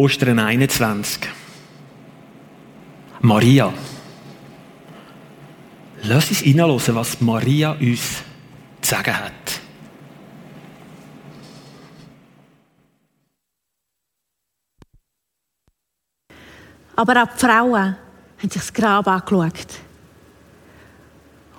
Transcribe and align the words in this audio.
Ostern 0.00 0.38
21. 0.38 1.28
Maria. 3.20 3.70
Lass 6.04 6.30
uns 6.30 6.38
hineinhören, 6.40 6.94
was 6.94 7.20
Maria 7.20 7.72
uns 7.72 8.22
zu 8.80 8.90
sagen 8.90 9.14
hat. 9.14 9.60
Aber 16.96 17.22
auch 17.22 17.34
die 17.34 17.38
Frauen 17.38 17.74
haben 17.74 17.96
sich 18.40 18.52
das 18.52 18.72
Grab 18.72 19.06
angeschaut. 19.06 19.66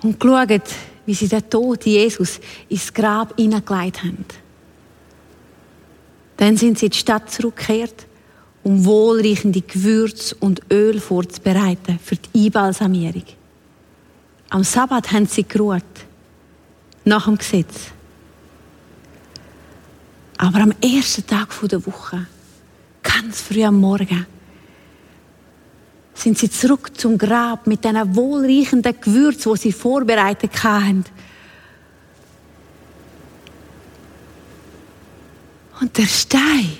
Und 0.02 0.18
geschaut, 0.18 0.68
wie 1.06 1.14
sie 1.14 1.28
den 1.28 1.48
toten 1.48 1.90
Jesus 1.90 2.40
ins 2.68 2.92
Grab 2.92 3.36
hineingelegt 3.36 4.02
haben. 4.02 4.24
Dann 6.38 6.56
sind 6.56 6.80
sie 6.80 6.86
in 6.86 6.90
die 6.90 6.98
Stadt 6.98 7.30
zurückgekehrt, 7.30 8.08
um 8.64 8.84
wohlriechende 8.84 9.60
Gewürze 9.60 10.36
und 10.38 10.60
Öl 10.70 11.00
vorzubereiten 11.00 11.98
für 12.02 12.16
die 12.16 12.46
Einbalsamierung. 12.46 13.24
Am 14.50 14.64
Sabbat 14.64 15.12
haben 15.12 15.26
sie 15.26 15.44
geruht, 15.44 15.82
nach 17.04 17.24
dem 17.24 17.38
Gesetz. 17.38 17.90
Aber 20.38 20.60
am 20.60 20.72
ersten 20.80 21.26
Tag 21.26 21.48
der 21.68 21.84
Woche, 21.86 22.26
ganz 23.02 23.40
früh 23.40 23.64
am 23.64 23.80
Morgen, 23.80 24.26
sind 26.14 26.38
sie 26.38 26.50
zurück 26.50 26.96
zum 26.96 27.18
Grab 27.18 27.66
mit 27.66 27.84
diesen 27.84 28.14
wohlriechenden 28.14 29.00
Gewürzen, 29.00 29.52
die 29.54 29.58
sie 29.58 29.72
vorbereitet 29.72 30.62
hatten. 30.62 31.04
Und 35.80 35.98
der 35.98 36.06
Stein, 36.06 36.72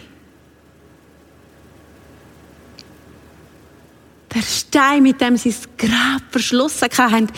der 4.35 4.43
Stein, 4.43 5.03
mit 5.03 5.21
dem 5.21 5.37
sie 5.37 5.51
das 5.51 5.69
Grab 5.77 6.23
verschlossen 6.31 6.89
hatten, 6.97 7.29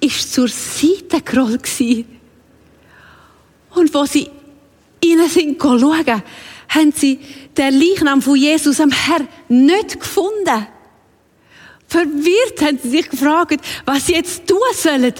ist 0.00 0.32
zur 0.32 0.48
Seite 0.48 1.22
gerollt 1.24 1.68
Und 3.70 3.94
wo 3.94 4.04
sie 4.04 4.28
innen 5.00 5.28
sind 5.28 5.60
schauen, 5.60 6.22
haben 6.68 6.92
sie 6.92 7.18
den 7.56 7.78
Leichnam 7.78 8.20
von 8.20 8.36
Jesus 8.36 8.80
am 8.80 8.90
Herr 8.90 9.26
nicht 9.48 10.00
gefunden. 10.00 10.66
Verwirrt 11.86 12.60
haben 12.62 12.78
sie 12.82 12.90
sich 12.90 13.08
gefragt, 13.08 13.60
was 13.84 14.06
sie 14.06 14.14
jetzt 14.14 14.46
tun 14.46 14.58
sollen. 14.74 15.14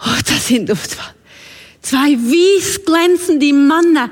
Oh, 0.00 0.20
da 0.26 0.34
sind 0.34 0.70
auf 0.70 0.86
zwei 1.80 2.12
weiß 2.12 2.84
glänzende 2.84 3.52
Männer 3.52 4.10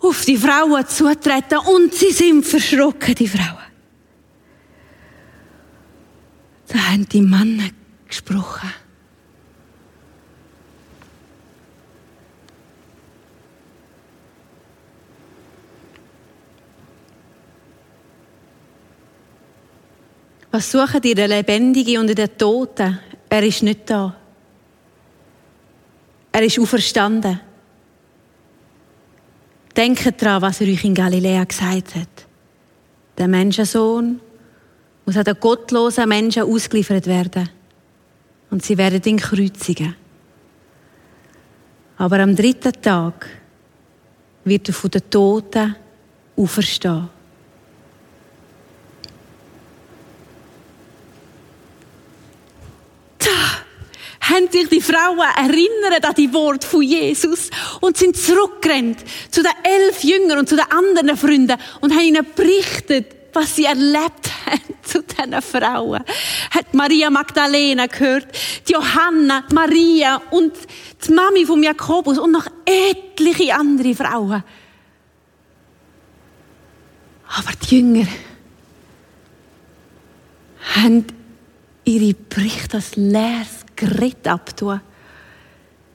auf 0.00 0.24
die 0.24 0.36
Frauen 0.36 0.86
zutreten 0.86 1.58
und 1.58 1.94
sie 1.94 2.12
sind 2.12 2.44
verschrocken, 2.44 3.14
die 3.14 3.28
Frauen. 3.28 3.65
Da 6.68 6.78
haben 6.78 7.08
die 7.08 7.22
Männer 7.22 7.70
gesprochen. 8.08 8.72
Was 20.50 20.72
suchen 20.72 21.00
die, 21.02 21.14
der 21.14 21.28
Lebendige 21.28 22.00
und 22.00 22.16
der 22.16 22.36
Toten? 22.36 22.98
Er 23.28 23.42
ist 23.42 23.62
nicht 23.62 23.90
da. 23.90 24.16
Er 26.32 26.42
ist 26.42 26.58
auferstanden. 26.58 27.40
Denkt 29.76 30.22
daran, 30.22 30.40
was 30.40 30.62
er 30.62 30.68
euch 30.68 30.84
in 30.84 30.94
Galiläa 30.94 31.44
gesagt 31.44 31.94
hat. 31.94 32.08
Der 33.18 33.28
Menschensohn 33.28 34.20
muss 35.06 35.16
an 35.16 35.24
den 35.24 35.38
gottlosen 35.40 36.08
Menschen 36.08 36.42
ausgeliefert 36.42 37.06
werden. 37.06 37.48
Und 38.50 38.64
sie 38.64 38.76
werden 38.76 39.02
ihn 39.04 39.18
kreuzigen. 39.18 39.94
Aber 41.96 42.18
am 42.18 42.36
dritten 42.36 42.72
Tag 42.82 43.26
wird 44.44 44.68
er 44.68 44.74
von 44.74 44.90
den 44.90 45.08
Toten 45.08 45.76
auferstehen. 46.36 47.08
haben 54.28 54.50
sich 54.50 54.68
die 54.68 54.80
Frauen 54.80 55.18
erinnert 55.18 56.04
an 56.04 56.14
die 56.14 56.32
Worte 56.32 56.66
von 56.66 56.82
Jesus 56.82 57.48
und 57.80 57.96
sind 57.96 58.16
zurückgerannt 58.16 58.98
zu 59.30 59.42
den 59.42 59.52
elf 59.62 60.02
Jüngern 60.02 60.38
und 60.38 60.48
zu 60.48 60.56
den 60.56 60.70
anderen 60.70 61.16
Freunden 61.16 61.56
und 61.80 61.92
haben 61.92 62.04
ihnen 62.04 62.26
berichtet, 62.34 63.15
was 63.36 63.54
sie 63.54 63.66
erlebt 63.66 64.30
haben 64.46 64.74
zu 64.82 65.02
diesen 65.02 65.42
Frauen. 65.42 66.02
Hat 66.50 66.74
Maria 66.74 67.10
Magdalena 67.10 67.86
gehört, 67.86 68.26
die 68.66 68.72
Johanna, 68.72 69.44
Maria 69.52 70.20
und 70.30 70.54
die 71.06 71.12
Mami 71.12 71.44
von 71.44 71.62
Jakobus 71.62 72.18
und 72.18 72.32
noch 72.32 72.46
etliche 72.64 73.54
andere 73.54 73.94
Frauen. 73.94 74.42
Aber 77.28 77.52
die 77.62 77.76
Jünger 77.76 78.06
haben 80.74 81.06
ihre 81.84 82.14
Berichte 82.14 82.78
als 82.78 82.96
leeres 82.96 83.66
Gerät 83.76 84.26
abtun. 84.26 84.80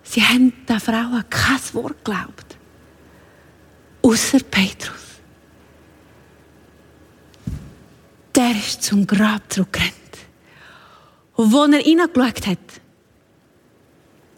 Sie 0.03 0.21
haben 0.21 0.53
der 0.67 0.79
Frau 0.79 1.19
kein 1.29 1.73
Wort 1.73 2.05
geglaubt. 2.05 2.57
Außer 4.03 4.39
Petrus. 4.39 5.10
Der 8.51 8.59
ist 8.59 8.83
zum 8.83 9.07
Grab 9.07 9.43
zurückgerannt. 9.47 9.93
Und 11.35 11.55
als 11.55 11.73
er 11.73 11.79
hineingeschaut 11.79 12.47
hat, 12.47 12.57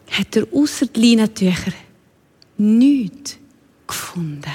hat 0.08 0.36
er 0.36 0.46
außer 0.52 0.86
die 0.86 1.16
Leinentücher 1.16 1.72
nichts 2.56 3.38
gefunden. 3.88 4.52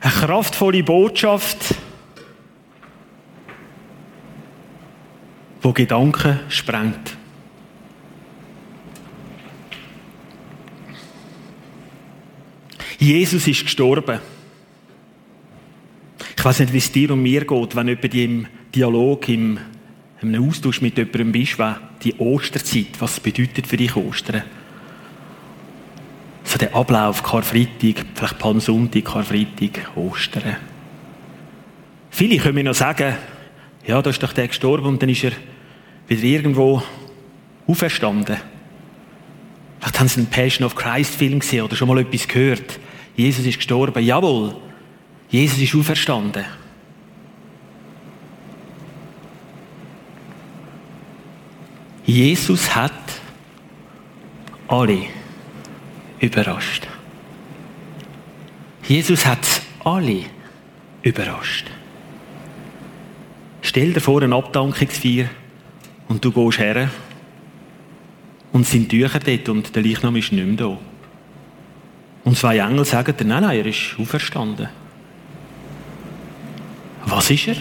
Eine 0.00 0.12
kraftvolle 0.12 0.82
Botschaft 0.82 1.74
wo 5.60 5.72
Gedanken 5.74 6.40
sprengt. 6.48 7.18
Jesus 12.98 13.46
ist 13.46 13.64
gestorben. 13.64 14.18
Ich 16.42 16.46
weiß 16.46 16.58
nicht, 16.58 16.72
wie 16.72 16.78
es 16.78 16.90
dir 16.90 17.12
und 17.12 17.22
mir 17.22 17.44
geht, 17.44 17.76
wenn 17.76 17.86
jemand 17.86 18.14
im 18.14 18.46
Dialog, 18.74 19.28
im, 19.28 19.60
im 20.22 20.48
Austausch 20.48 20.80
mit 20.80 20.98
jemandem 20.98 21.30
bist, 21.30 21.56
was 21.56 21.76
die 22.02 22.18
Osterzeit, 22.18 22.88
was 22.98 23.20
bedeutet 23.20 23.68
für 23.68 23.76
dich 23.76 23.94
Ostern? 23.94 24.42
So 26.42 26.58
der 26.58 26.74
Ablauf, 26.74 27.22
Karfreitag, 27.22 28.04
vielleicht 28.16 28.40
Palmsonntag, 28.40 29.04
Karfreitag, 29.04 29.92
Ostern. 29.94 30.56
Viele 32.10 32.38
können 32.38 32.56
mir 32.56 32.64
noch 32.64 32.74
sagen, 32.74 33.14
ja, 33.86 34.02
da 34.02 34.10
ist 34.10 34.20
doch 34.20 34.32
der 34.32 34.48
gestorben 34.48 34.86
und 34.86 35.00
dann 35.00 35.10
ist 35.10 35.22
er 35.22 35.32
wieder 36.08 36.24
irgendwo 36.24 36.82
auferstanden. 37.68 38.38
Vielleicht 39.78 40.00
haben 40.00 40.08
Sie 40.08 40.18
einen 40.18 40.28
Passion 40.28 40.66
of 40.66 40.74
Christ 40.74 41.14
Film 41.14 41.38
gesehen 41.38 41.62
oder 41.62 41.76
schon 41.76 41.86
mal 41.86 42.00
etwas 42.00 42.26
gehört. 42.26 42.80
Jesus 43.14 43.46
ist 43.46 43.58
gestorben. 43.58 44.02
Jawohl, 44.02 44.56
Jesus 45.32 45.58
ist 45.58 45.74
auferstanden. 45.74 46.44
Jesus 52.04 52.74
hat 52.76 52.92
alle 54.68 55.04
überrascht. 56.20 56.86
Jesus 58.86 59.24
hat 59.24 59.62
alle 59.84 60.24
überrascht. 61.02 61.66
Stell 63.62 63.94
dir 63.94 64.00
vor, 64.00 64.20
eine 64.20 64.34
Abdankungsfeier 64.34 65.30
und 66.08 66.22
du 66.22 66.30
gehst 66.30 66.58
her 66.58 66.90
und 68.52 68.66
sind 68.66 68.90
Tücher 68.90 69.18
dort 69.18 69.48
und 69.48 69.74
der 69.74 69.82
Leichnam 69.82 70.16
ist 70.16 70.30
nicht 70.30 70.44
mehr 70.44 70.56
da. 70.56 70.78
Und 72.24 72.36
zwei 72.36 72.58
Engel 72.58 72.84
sagen 72.84 73.16
dir, 73.16 73.24
nein, 73.24 73.44
nein, 73.44 73.60
er 73.60 73.66
ist 73.66 73.96
auferstanden. 73.98 74.81
Was 77.06 77.30
ist 77.30 77.48
er? 77.48 77.56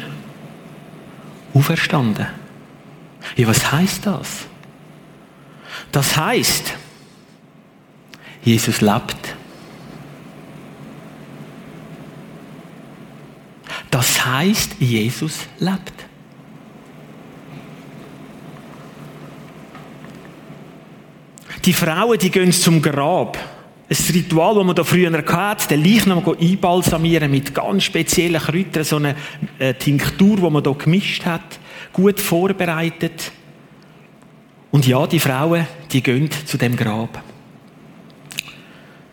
Auferstanden. 1.53 2.27
Ja, 3.35 3.47
was 3.47 3.71
heißt 3.71 4.05
das? 4.05 4.45
Das 5.91 6.17
heißt, 6.17 6.73
Jesus 8.43 8.81
lebt. 8.81 9.35
Das 13.89 14.25
heißt, 14.25 14.77
Jesus 14.79 15.39
lebt. 15.59 15.93
Die 21.65 21.73
Frauen, 21.73 22.17
die 22.17 22.31
gehen 22.31 22.51
zum 22.51 22.81
Grab. 22.81 23.37
Ein 23.91 24.13
Ritual, 24.13 24.55
das 24.55 24.63
man 24.63 24.75
da 24.75 24.83
früher 24.85 25.11
hatte, 25.11 25.67
den 25.67 25.83
Leichnam 25.83 26.23
einbalsamieren 26.25 27.29
mit 27.29 27.53
ganz 27.53 27.83
speziellen 27.83 28.41
Kräutern, 28.41 28.85
so 28.85 28.95
eine 28.95 29.15
äh, 29.59 29.73
Tinktur, 29.73 30.37
die 30.37 30.49
man 30.49 30.63
da 30.63 30.71
gemischt 30.71 31.25
hat, 31.25 31.59
gut 31.91 32.19
vorbereitet. 32.21 33.33
Und 34.71 34.87
ja, 34.87 35.05
die 35.05 35.19
Frauen, 35.19 35.67
die 35.91 36.01
gehen 36.01 36.29
zu 36.45 36.57
dem 36.57 36.77
Grab. 36.77 37.21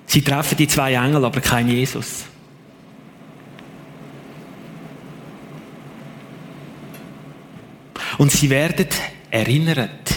Sie 0.07 0.23
treffen 0.23 0.57
die 0.57 0.69
zwei 0.69 0.95
Engel, 0.95 1.25
aber 1.25 1.41
kein 1.41 1.69
Jesus. 1.69 2.27
Und 8.17 8.31
sie 8.31 8.49
werden 8.49 8.87
erinnert, 9.31 10.15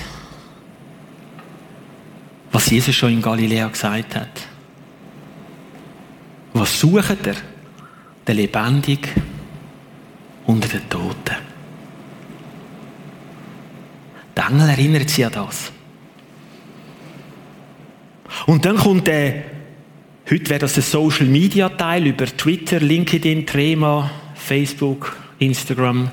was 2.51 2.69
Jesus 2.69 2.95
schon 2.95 3.13
in 3.13 3.21
Galiläa 3.21 3.67
gesagt 3.67 4.15
hat. 4.15 4.50
Was 6.53 6.79
sucht 6.79 7.27
er? 7.27 7.35
Der 8.27 8.35
Lebendig 8.35 9.09
unter 10.45 10.67
den 10.67 10.89
Toten. 10.89 11.35
Der 14.35 14.47
Engel 14.47 14.69
erinnert 14.69 15.09
sie 15.09 15.25
an 15.25 15.31
das. 15.31 15.71
Und 18.45 18.65
dann 18.65 18.77
kommt 18.77 19.07
der, 19.07 19.43
heute 20.29 20.49
wäre 20.49 20.59
das 20.59 20.77
ein 20.77 20.83
Social 20.83 21.27
Media 21.27 21.69
Teil 21.69 22.07
über 22.07 22.25
Twitter, 22.25 22.79
LinkedIn, 22.79 23.45
Trema, 23.45 24.09
Facebook, 24.35 25.15
Instagram. 25.39 26.11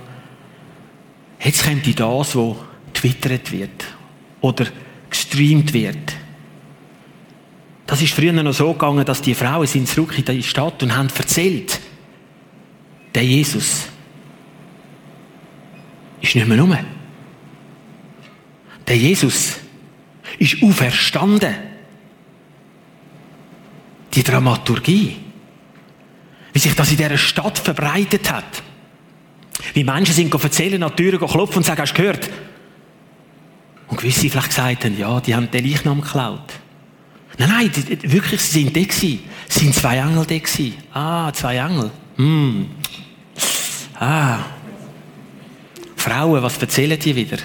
Jetzt 1.41 1.65
kommt 1.65 1.87
das, 1.99 2.37
was 2.37 2.57
twittert 2.95 3.53
wird 3.53 3.85
oder 4.41 4.67
gestreamt 5.09 5.73
wird. 5.73 6.15
Das 7.89 8.03
ist 8.03 8.13
früher 8.13 8.35
noch 8.35 8.53
so 8.53 8.75
gegangen, 8.75 9.07
dass 9.07 9.23
die 9.23 9.35
Frauen 9.35 9.67
sind 9.67 9.89
zurück 9.89 10.19
in 10.19 10.25
die 10.27 10.43
Stadt 10.43 10.83
und 10.83 10.95
haben 10.95 11.09
erzählt, 11.09 11.81
der 13.15 13.25
Jesus 13.25 13.89
ist 16.21 16.35
nicht 16.35 16.47
mehr 16.47 16.61
rum. 16.61 16.77
Der 18.87 18.97
Jesus 18.97 19.57
ist 20.39 20.63
auferstanden. 20.63 21.55
Die 24.13 24.23
Dramaturgie, 24.23 25.17
wie 26.53 26.59
sich 26.59 26.75
das 26.75 26.91
in 26.91 26.99
dieser 26.99 27.17
Stadt 27.17 27.59
verbreitet 27.59 28.31
hat. 28.31 28.63
Wie 29.73 29.85
Menschen 29.85 30.15
sind 30.15 30.35
erzählen, 30.35 30.83
an 30.83 30.93
die 30.95 31.05
Türen 31.05 31.27
klopfen 31.27 31.57
und 31.57 31.65
sagen, 31.65 31.81
hast 31.81 31.95
du 31.95 32.03
gehört? 32.03 32.29
Und 33.87 33.97
gewisse 33.97 34.29
vielleicht 34.29 34.49
gesagt 34.49 34.85
haben, 34.85 34.99
ja, 34.99 35.21
die 35.21 35.35
haben 35.35 35.51
den 35.51 35.67
Leichnam 35.67 36.03
geklaut. 36.03 36.58
Nein, 37.39 37.49
nein, 37.49 37.71
die, 37.73 38.13
wirklich, 38.13 38.41
sie 38.41 38.65
sind 38.65 38.77
da 38.77 38.81
gewesen. 38.81 39.21
Es 39.49 39.55
sind 39.55 39.75
zwei 39.75 39.99
Engel 39.99 40.27
da 40.27 40.39
gewesen. 40.39 40.75
Ah, 40.93 41.33
zwei 41.33 41.57
Engel. 41.57 41.91
Hm. 42.17 42.67
Ah. 43.99 44.39
Frauen, 45.97 46.43
was 46.43 46.59
erzählen 46.59 46.99
die 46.99 47.15
wieder? 47.15 47.39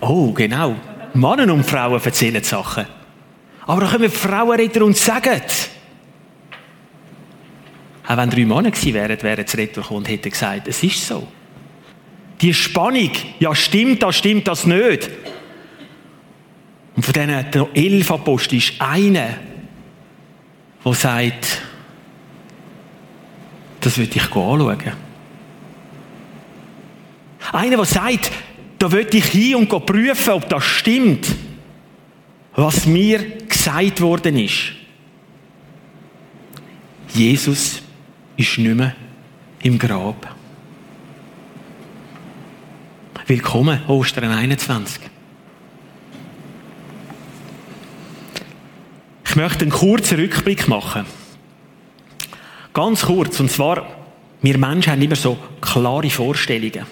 Oh, 0.00 0.32
genau. 0.32 0.76
Männer 1.14 1.52
und 1.52 1.64
Frauen 1.64 2.00
erzählen 2.02 2.42
Sachen. 2.44 2.86
Aber 3.66 3.80
dann 3.82 3.90
kommen 3.92 4.10
Frauenretter 4.10 4.84
und 4.84 4.96
sagen, 4.96 5.42
auch 8.06 8.16
wenn 8.16 8.30
drei 8.30 8.44
Männer 8.46 8.70
gewesen 8.70 8.94
wären, 8.94 9.22
wären 9.22 9.46
sie 9.46 9.56
retour 9.58 9.90
und 9.90 10.08
hätten 10.08 10.30
gesagt, 10.30 10.68
es 10.68 10.82
ist 10.82 11.06
so. 11.06 11.28
Die 12.40 12.54
Spannung, 12.54 13.10
ja 13.38 13.54
stimmt 13.54 14.02
das, 14.02 14.16
stimmt 14.16 14.48
das 14.48 14.64
nicht. 14.64 15.10
Und 16.98 17.04
von 17.04 17.14
diesen 17.14 17.74
elf 17.76 18.10
Aposteln 18.10 18.58
ist 18.58 18.72
einer, 18.80 19.28
der 20.84 20.94
sagt, 20.94 21.62
das 23.80 23.96
würde 23.96 24.16
ich 24.16 24.24
anschauen. 24.24 24.92
Einer, 27.52 27.76
der 27.76 27.84
sagt, 27.84 28.32
da 28.80 28.90
würde 28.90 29.16
ich 29.16 29.26
hin 29.26 29.54
und 29.54 29.86
prüfen, 29.86 30.32
ob 30.32 30.48
das 30.48 30.64
stimmt, 30.64 31.28
was 32.56 32.84
mir 32.84 33.46
gesagt 33.46 34.00
worden 34.00 34.36
ist. 34.36 34.72
Jesus 37.14 37.80
ist 38.36 38.58
nicht 38.58 38.74
mehr 38.74 38.96
im 39.62 39.78
Grab. 39.78 40.34
Willkommen, 43.24 43.86
Ostern 43.86 44.32
21. 44.32 45.17
möchte 49.38 49.62
einen 49.62 49.70
kurzen 49.70 50.18
Rückblick 50.18 50.68
machen. 50.68 51.06
Ganz 52.74 53.02
kurz, 53.02 53.40
und 53.40 53.50
zwar, 53.50 53.86
wir 54.42 54.58
Menschen 54.58 54.92
haben 54.92 55.02
immer 55.02 55.16
so 55.16 55.38
klare 55.60 56.10
Vorstellungen. 56.10 56.86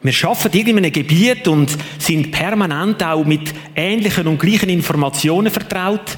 Wir 0.00 0.28
arbeiten 0.28 0.68
in 0.68 0.78
einem 0.78 0.92
Gebiet 0.92 1.48
und 1.48 1.76
sind 1.98 2.30
permanent 2.30 3.02
auch 3.02 3.24
mit 3.24 3.52
ähnlichen 3.74 4.28
und 4.28 4.38
gleichen 4.38 4.68
Informationen 4.68 5.50
vertraut. 5.50 6.16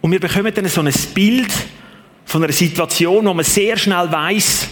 Und 0.00 0.10
wir 0.10 0.20
bekommen 0.20 0.52
dann 0.52 0.66
so 0.66 0.80
ein 0.80 0.92
Bild 1.14 1.50
von 2.24 2.42
einer 2.42 2.52
Situation, 2.52 3.26
wo 3.26 3.34
man 3.34 3.44
sehr 3.44 3.76
schnell 3.76 4.10
weiß, 4.10 4.68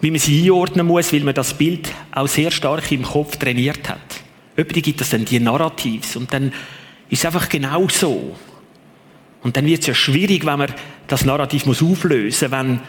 wie 0.00 0.10
man 0.10 0.20
sie 0.20 0.42
einordnen 0.42 0.86
muss, 0.86 1.12
weil 1.12 1.20
man 1.20 1.34
das 1.34 1.52
Bild 1.54 1.92
auch 2.12 2.28
sehr 2.28 2.52
stark 2.52 2.90
im 2.92 3.02
Kopf 3.02 3.36
trainiert 3.36 3.88
hat. 3.88 4.00
Übrigens 4.54 4.84
gibt 4.84 5.00
es 5.00 5.10
dann 5.10 5.24
die 5.24 5.40
Narrativs 5.40 6.14
und 6.16 6.32
dann 6.32 6.52
ist 7.10 7.26
einfach 7.26 7.48
genau 7.48 7.88
so. 7.88 8.36
Und 9.42 9.56
dann 9.56 9.66
wird 9.66 9.80
es 9.80 9.86
ja 9.88 9.94
schwierig, 9.94 10.46
wenn 10.46 10.58
man 10.58 10.72
das 11.06 11.24
Narrativ 11.24 11.66
muss 11.66 11.82
auflösen 11.82 12.50
muss, 12.50 12.58
wenn 12.58 12.80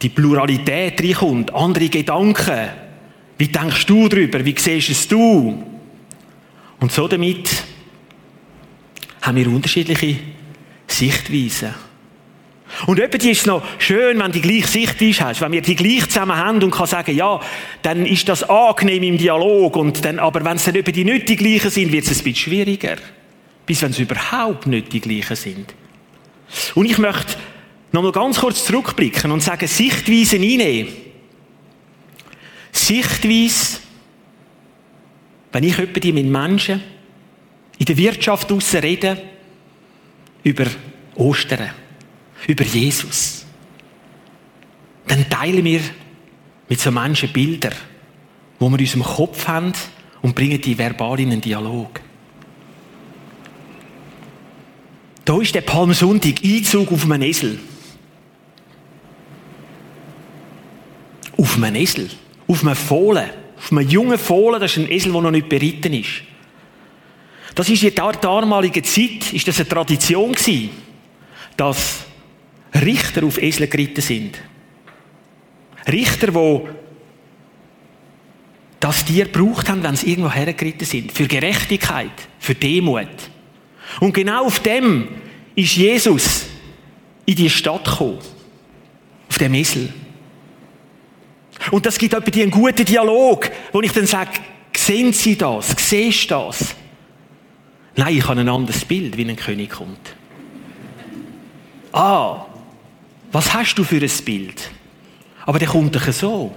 die 0.00 0.08
Pluralität 0.08 1.00
reinkommt, 1.00 1.54
andere 1.54 1.88
Gedanken. 1.88 2.68
Wie 3.38 3.48
denkst 3.48 3.86
du 3.86 4.08
darüber? 4.08 4.44
Wie 4.44 4.54
siehst 4.56 4.90
es 4.90 5.08
du? 5.08 5.64
Und 6.80 6.92
so 6.92 7.06
damit 7.06 7.48
haben 9.20 9.36
wir 9.36 9.48
unterschiedliche 9.48 10.16
Sichtweisen. 10.86 11.74
Und 12.86 12.98
etwa 12.98 13.18
ist 13.18 13.40
es 13.40 13.46
noch 13.46 13.62
schön, 13.78 14.18
wenn 14.18 14.32
die 14.32 14.40
gleiche 14.40 14.66
Sichtweise 14.66 15.24
hast, 15.24 15.40
wenn 15.42 15.52
wir 15.52 15.60
die 15.60 15.76
gleich 15.76 16.08
zusammen 16.08 16.36
haben 16.36 16.62
und 16.62 16.70
kann 16.70 16.86
sagen, 16.86 17.14
ja, 17.14 17.38
dann 17.82 18.06
ist 18.06 18.28
das 18.28 18.48
angenehm 18.48 19.02
im 19.02 19.18
Dialog 19.18 19.76
und 19.76 20.04
dann, 20.04 20.18
aber 20.18 20.44
wenn 20.44 20.56
es 20.56 20.64
dann 20.64 20.74
etwa 20.74 20.90
die 20.90 21.04
nicht 21.04 21.28
die 21.28 21.36
gleichen 21.36 21.70
sind, 21.70 21.92
wird 21.92 22.04
es 22.04 22.10
ein 22.10 22.24
bisschen 22.24 22.34
schwieriger 22.34 22.96
bis 23.66 23.82
wenn 23.82 23.90
es 23.90 23.98
überhaupt 23.98 24.66
nicht 24.66 24.92
die 24.92 25.00
gleichen 25.00 25.36
sind. 25.36 25.74
Und 26.74 26.86
ich 26.86 26.98
möchte 26.98 27.36
noch 27.92 28.02
mal 28.02 28.12
ganz 28.12 28.40
kurz 28.40 28.64
zurückblicken 28.64 29.30
und 29.30 29.42
sagen, 29.42 29.66
Sichtweisen 29.66 30.42
einnehmen. 30.42 30.92
Sichtweise, 32.72 33.78
wenn 35.52 35.64
ich 35.64 35.76
die 35.76 36.12
mit 36.12 36.26
Menschen 36.26 36.82
in 37.78 37.84
der 37.84 37.96
Wirtschaft 37.96 38.50
draussen 38.50 38.80
rede, 38.80 39.22
über 40.42 40.66
Ostern, 41.14 41.70
über 42.46 42.64
Jesus, 42.64 43.44
dann 45.06 45.28
teilen 45.28 45.64
wir 45.64 45.80
mit 46.68 46.80
so 46.80 46.90
Menschen 46.90 47.32
Bilder, 47.32 47.72
wo 48.58 48.68
wir 48.70 48.78
in 48.78 48.84
unserem 48.84 49.02
Kopf 49.02 49.46
haben 49.46 49.72
und 50.22 50.34
bringen 50.34 50.60
die 50.60 50.78
verbal 50.78 51.20
in 51.20 51.32
einen 51.32 51.40
Dialog. 51.40 52.00
Da 55.24 55.40
ist 55.40 55.54
der 55.54 55.60
Palmsonntag, 55.60 56.42
Einzug 56.44 56.90
auf 56.90 57.04
einem 57.04 57.22
Esel. 57.22 57.58
Auf 61.36 61.56
einem 61.56 61.76
Esel. 61.76 62.10
Auf 62.48 62.64
einem 62.64 62.74
Fohlen. 62.74 63.30
Auf 63.56 63.70
einem 63.70 63.88
jungen 63.88 64.18
Fohlen, 64.18 64.60
das 64.60 64.72
ist 64.72 64.78
ein 64.78 64.90
Esel, 64.90 65.12
der 65.12 65.20
noch 65.20 65.30
nicht 65.30 65.48
beritten 65.48 65.92
ist. 65.94 66.22
Das 67.54 67.68
ist 67.68 67.82
in 67.82 67.94
der 67.94 68.12
damaligen 68.12 68.82
Zeit 68.82 69.32
ist 69.32 69.46
das 69.46 69.60
eine 69.60 69.68
Tradition 69.68 70.32
gewesen, 70.32 70.70
dass 71.56 72.00
Richter 72.74 73.24
auf 73.24 73.40
Esel 73.40 73.68
geritten 73.68 74.00
sind. 74.00 74.38
Richter, 75.86 76.28
die 76.28 76.60
das 78.80 79.04
Tier 79.04 79.26
gebraucht 79.26 79.68
haben, 79.68 79.82
wenn 79.82 79.96
sie 79.96 80.10
irgendwo 80.10 80.30
hergeritten 80.30 80.86
sind. 80.86 81.12
Für 81.12 81.28
Gerechtigkeit, 81.28 82.10
für 82.38 82.54
Demut. 82.54 83.06
Und 84.00 84.12
genau 84.12 84.46
auf 84.46 84.60
dem 84.60 85.08
ist 85.54 85.76
Jesus 85.76 86.46
in 87.26 87.36
die 87.36 87.50
Stadt 87.50 87.84
gekommen. 87.84 88.18
Auf 89.28 89.38
dem 89.38 89.54
Esel. 89.54 89.92
Und 91.70 91.86
das 91.86 91.98
gibt 91.98 92.14
etwa 92.14 92.40
einen 92.40 92.50
guten 92.50 92.84
Dialog, 92.84 93.50
wo 93.72 93.80
ich 93.80 93.92
dann 93.92 94.06
sage, 94.06 94.30
sehen 94.76 95.12
Sie 95.12 95.36
das? 95.36 95.74
Siehst 95.78 96.30
du 96.30 96.34
das? 96.34 96.74
Nein, 97.94 98.16
ich 98.16 98.26
habe 98.26 98.40
ein 98.40 98.48
anderes 98.48 98.84
Bild, 98.84 99.16
wie 99.16 99.28
ein 99.28 99.36
König 99.36 99.70
kommt. 99.70 100.16
Ah, 101.92 102.46
was 103.30 103.52
hast 103.54 103.74
du 103.74 103.84
für 103.84 103.96
ein 103.96 104.24
Bild? 104.24 104.70
Aber 105.44 105.58
der 105.58 105.68
kommt 105.68 105.94
doch 105.94 106.12
so. 106.12 106.54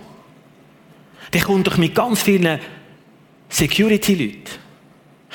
Der 1.34 1.42
kommt 1.42 1.68
doch 1.68 1.78
mit 1.78 1.94
ganz 1.94 2.22
vielen 2.22 2.60
Security-Leuten. 3.50 4.66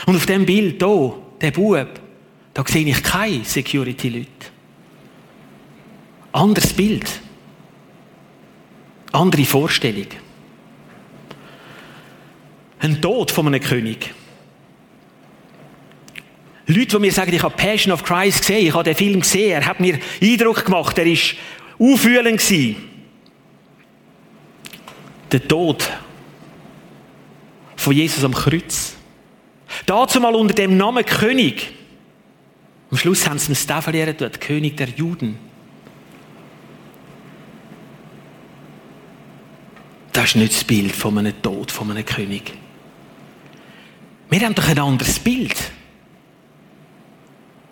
Und 0.06 0.16
auf 0.16 0.26
dem 0.26 0.46
Bild 0.46 0.82
hier, 0.82 1.12
der 1.40 1.50
Bub, 1.50 2.00
Da 2.52 2.64
sehe 2.66 2.86
ich 2.86 3.02
keine 3.02 3.44
Security-Leute. 3.44 4.28
Anderes 6.32 6.72
Bild. 6.72 7.08
Andere 9.12 9.44
Vorstellung. 9.44 10.06
Ein 12.80 13.00
Tod 13.00 13.30
von 13.30 13.46
einem 13.46 13.60
König. 13.60 14.12
Leute, 16.66 16.86
die 16.86 16.98
mir 16.98 17.12
sagen, 17.12 17.34
ich 17.34 17.42
habe 17.42 17.56
Passion 17.56 17.92
of 17.92 18.04
Christ 18.04 18.40
gesehen, 18.40 18.66
ich 18.66 18.74
habe 18.74 18.84
den 18.84 18.94
Film 18.94 19.20
gesehen, 19.20 19.50
er 19.50 19.66
hat 19.66 19.80
mir 19.80 19.98
Eindruck 20.22 20.64
gemacht, 20.64 20.96
er 20.98 21.06
ist 21.06 21.34
auffühlend. 21.78 22.42
Der 25.32 25.48
Tod 25.48 25.90
von 27.76 27.92
Jesus 27.92 28.24
am 28.24 28.34
Kreuz. 28.34 28.99
Dazu 29.86 30.20
mal 30.20 30.34
unter 30.34 30.54
dem 30.54 30.76
Namen 30.76 31.04
König. 31.04 31.72
Am 32.90 32.96
Schluss 32.96 33.28
haben 33.28 33.38
sie 33.38 33.52
ihn 33.52 33.82
verlieren, 33.82 34.16
der 34.16 34.30
König 34.30 34.76
der 34.76 34.88
Juden. 34.88 35.38
Das 40.12 40.24
ist 40.24 40.36
nicht 40.36 40.52
das 40.52 40.64
Bild 40.64 40.94
von 40.94 41.16
einem 41.18 41.40
Tod, 41.40 41.70
von 41.70 41.90
einem 41.90 42.04
König. 42.04 42.52
Wir 44.28 44.40
haben 44.40 44.54
doch 44.54 44.68
ein 44.68 44.78
anderes 44.78 45.18
Bild 45.18 45.56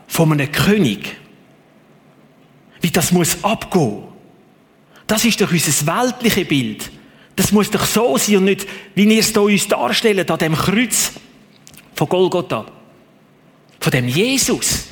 von 0.07 0.33
einem 0.33 0.51
König. 0.51 1.17
Wie 2.81 2.91
das 2.91 3.13
muss 3.13 3.43
abgehen. 3.43 4.05
Das 5.07 5.25
ist 5.25 5.41
doch 5.41 5.51
unser 5.51 5.87
weltliches 5.87 6.49
Bild. 6.49 6.91
Das 7.35 7.53
muss 7.53 7.71
doch 7.71 7.85
so 7.85 8.17
sein 8.19 8.39
und 8.39 8.45
nicht, 8.45 8.67
wie 8.95 9.05
ihr 9.05 9.21
es 9.21 9.37
uns 9.37 9.69
darstellt, 9.69 10.31
an 10.31 10.39
dem 10.39 10.55
Kreuz 10.55 11.13
von 11.99 12.09
Golgotha. 12.09 12.65
Von 13.81 13.91
dem 13.91 14.07
Jesus. 14.07 14.87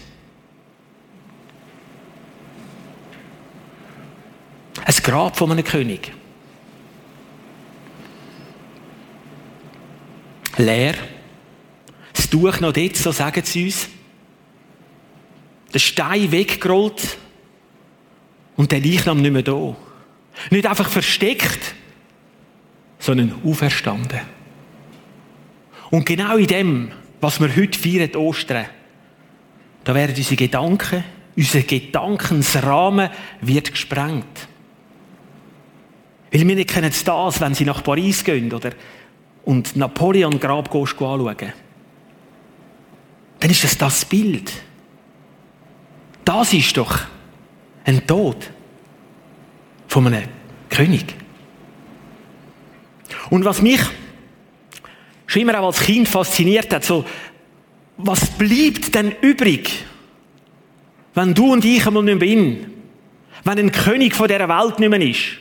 Ein 4.85 4.95
Grab 5.05 5.37
von 5.37 5.53
einem 5.53 5.63
König. 5.63 6.13
Leer. 10.57 10.97
Das 12.13 12.29
Tuch 12.29 12.59
noch 12.59 12.73
dort, 12.73 12.97
so 12.97 13.13
sagen 13.13 13.45
sie 13.45 13.67
uns. 13.67 13.89
Der 15.73 15.79
Stein 15.79 16.33
weggerollt 16.33 17.19
und 18.57 18.73
der 18.73 18.81
Leichnam 18.81 19.23
nicht 19.23 19.33
mehr 19.33 19.43
da. 19.43 19.77
Nicht 20.51 20.67
einfach 20.67 20.89
versteckt, 20.89 21.75
sondern 22.99 23.33
auferstanden. 23.45 24.36
Und 25.91 26.07
genau 26.07 26.37
in 26.37 26.47
dem, 26.47 26.93
was 27.21 27.41
wir 27.41 27.55
heute 27.55 27.79
feiern, 27.79 28.15
Ostern, 28.17 28.67
da 29.85 29.95
werden 29.95 30.17
unsere 30.17 30.37
Gedanken, 30.37 31.05
unser 31.37 31.61
Gedankensrahmen 31.61 33.11
wird 33.41 33.71
gesprengt. 33.71 34.49
Weil 36.33 36.47
wir 36.47 36.57
nicht 36.57 36.71
kennen 36.71 36.93
das, 37.05 37.41
wenn 37.41 37.55
sie 37.55 37.65
nach 37.65 37.85
Paris 37.85 38.25
gehen 38.25 38.53
oder 38.53 38.71
und 39.45 39.77
Napoleon 39.77 40.41
Grab 40.41 40.75
anschauen. 40.75 41.53
Dann 43.39 43.51
ist 43.51 43.65
das 43.65 43.79
das 43.79 44.05
Bild. 44.05 44.53
Das 46.25 46.53
ist 46.53 46.77
doch 46.77 46.99
ein 47.85 48.05
Tod 48.07 48.51
von 49.87 50.07
einem 50.09 50.29
König. 50.69 51.15
Und 53.31 53.45
was 53.45 53.63
mich 53.63 53.81
schon 55.27 55.43
immer 55.43 55.59
auch 55.61 55.67
als 55.67 55.81
Kind 55.81 56.09
fasziniert 56.09 56.73
hat, 56.73 56.85
so, 56.85 57.05
was 57.97 58.27
bleibt 58.37 58.95
denn 58.95 59.13
übrig, 59.21 59.85
wenn 61.15 61.35
du 61.35 61.53
und 61.53 61.65
ich 61.65 61.87
einmal 61.87 62.03
nicht 62.03 62.21
mehr 62.21 62.29
bin? 62.29 62.73
Wenn 63.45 63.59
ein 63.59 63.73
König 63.73 64.15
von 64.15 64.29
dieser 64.29 64.49
Welt 64.49 64.79
nicht 64.79 64.89
mehr 64.89 65.01
ist? 65.01 65.39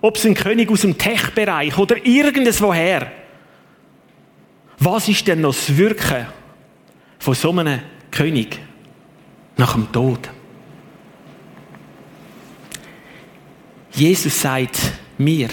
Ob 0.00 0.16
es 0.16 0.24
ein 0.24 0.34
König 0.34 0.70
aus 0.70 0.82
dem 0.82 0.96
Tech-Bereich 0.96 1.76
oder 1.76 2.04
irgendwoher. 2.06 3.10
Was 4.78 5.08
ist 5.08 5.26
denn 5.26 5.40
noch 5.40 5.54
das 5.54 5.76
Wirken 5.76 6.26
von 7.18 7.34
so 7.34 7.50
einem 7.50 7.80
König 8.10 8.58
nach 9.56 9.74
dem 9.74 9.90
Tod? 9.90 10.30
Jesus 13.92 14.40
sagt 14.40 14.78
mir 15.18 15.48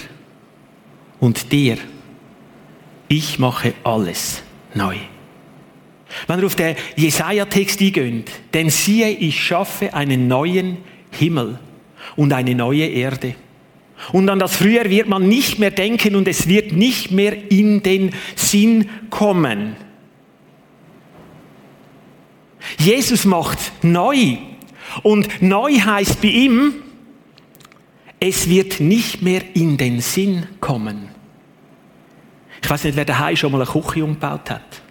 und 1.18 1.50
dir, 1.50 1.76
ich 3.08 3.38
mache 3.38 3.74
alles 3.84 4.42
neu. 4.74 4.96
Wenn 6.26 6.40
ihr 6.40 6.46
auf 6.46 6.56
den 6.56 6.76
Jesaja-Text 6.96 7.80
eingeht, 7.80 8.30
denn 8.54 8.70
siehe, 8.70 9.10
ich 9.10 9.42
schaffe 9.42 9.92
einen 9.94 10.28
neuen 10.28 10.78
Himmel 11.10 11.58
und 12.14 12.32
eine 12.32 12.54
neue 12.54 12.86
Erde. 12.86 13.34
Und 14.12 14.28
an 14.28 14.38
das 14.38 14.56
Früher 14.56 14.88
wird 14.90 15.08
man 15.08 15.28
nicht 15.28 15.58
mehr 15.58 15.70
denken 15.70 16.16
und 16.16 16.28
es 16.28 16.48
wird 16.48 16.72
nicht 16.72 17.10
mehr 17.10 17.50
in 17.50 17.82
den 17.82 18.12
Sinn 18.34 18.88
kommen. 19.10 19.76
Jesus 22.78 23.24
macht 23.24 23.58
neu. 23.82 24.36
Und 25.02 25.42
neu 25.42 25.72
heißt 25.72 26.20
bei 26.20 26.28
ihm, 26.28 26.74
es 28.20 28.48
wird 28.48 28.80
nicht 28.80 29.22
mehr 29.22 29.42
in 29.54 29.76
den 29.76 30.00
Sinn 30.00 30.46
kommen. 30.60 31.15
Ich 32.66 32.70
weiß 32.70 32.82
nicht, 32.82 32.96
wer 32.96 33.04
daheim 33.04 33.36
schon 33.36 33.52
mal 33.52 33.62
eine 33.62 33.70
Küche 33.70 34.04
umgebaut 34.04 34.50
hat. 34.50 34.82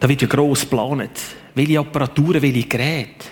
Da 0.00 0.08
wird 0.08 0.22
ja 0.22 0.26
gross 0.26 0.62
geplant. 0.62 1.20
Welche 1.54 1.78
Apparaturen, 1.78 2.40
welche 2.40 2.62
Geräte. 2.62 3.26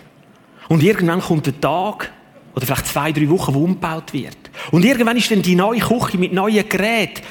Und 0.68 0.82
irgendwann 0.82 1.22
kommt 1.22 1.46
der 1.46 1.58
Tag, 1.58 2.12
oder 2.54 2.66
vielleicht 2.66 2.88
zwei, 2.88 3.12
drei 3.12 3.26
Wochen, 3.30 3.54
wo 3.54 3.64
umgebaut 3.64 4.12
wird. 4.12 4.36
Und 4.72 4.84
irgendwann 4.84 5.16
ist 5.16 5.30
dann 5.30 5.40
die 5.40 5.54
neue 5.54 5.80
Küche 5.80 6.18
mit 6.18 6.34
neuen 6.34 6.68
Geräten. 6.68 7.22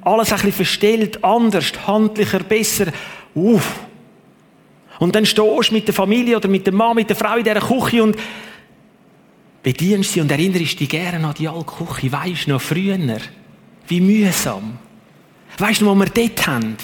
Alles 0.00 0.32
ein 0.32 0.36
bisschen 0.36 0.52
verstellt, 0.52 1.22
anders, 1.22 1.70
handlicher, 1.86 2.38
besser. 2.38 2.86
Uff. 3.34 3.70
Und 5.00 5.14
dann 5.14 5.26
stehst 5.26 5.68
du 5.68 5.74
mit 5.74 5.86
der 5.86 5.94
Familie 5.94 6.38
oder 6.38 6.48
mit 6.48 6.66
dem 6.66 6.76
Mann, 6.76 6.96
mit 6.96 7.10
der 7.10 7.16
Frau 7.16 7.36
in 7.36 7.44
dieser 7.44 7.60
Küche 7.60 8.02
und 8.02 8.16
bedienst 9.62 10.14
sie 10.14 10.22
und 10.22 10.30
erinnerst 10.30 10.80
dich 10.80 10.88
gerne 10.88 11.22
an 11.26 11.34
die 11.34 11.46
alte 11.46 11.66
Küche. 11.66 12.10
Weisst 12.10 12.48
noch 12.48 12.62
früher? 12.62 12.98
Wie 13.86 14.00
mühsam. 14.00 14.78
Weisst 15.58 15.80
du, 15.80 15.86
wo 15.86 15.94
wir 15.94 16.06
dort 16.06 16.46
haben? 16.46 16.76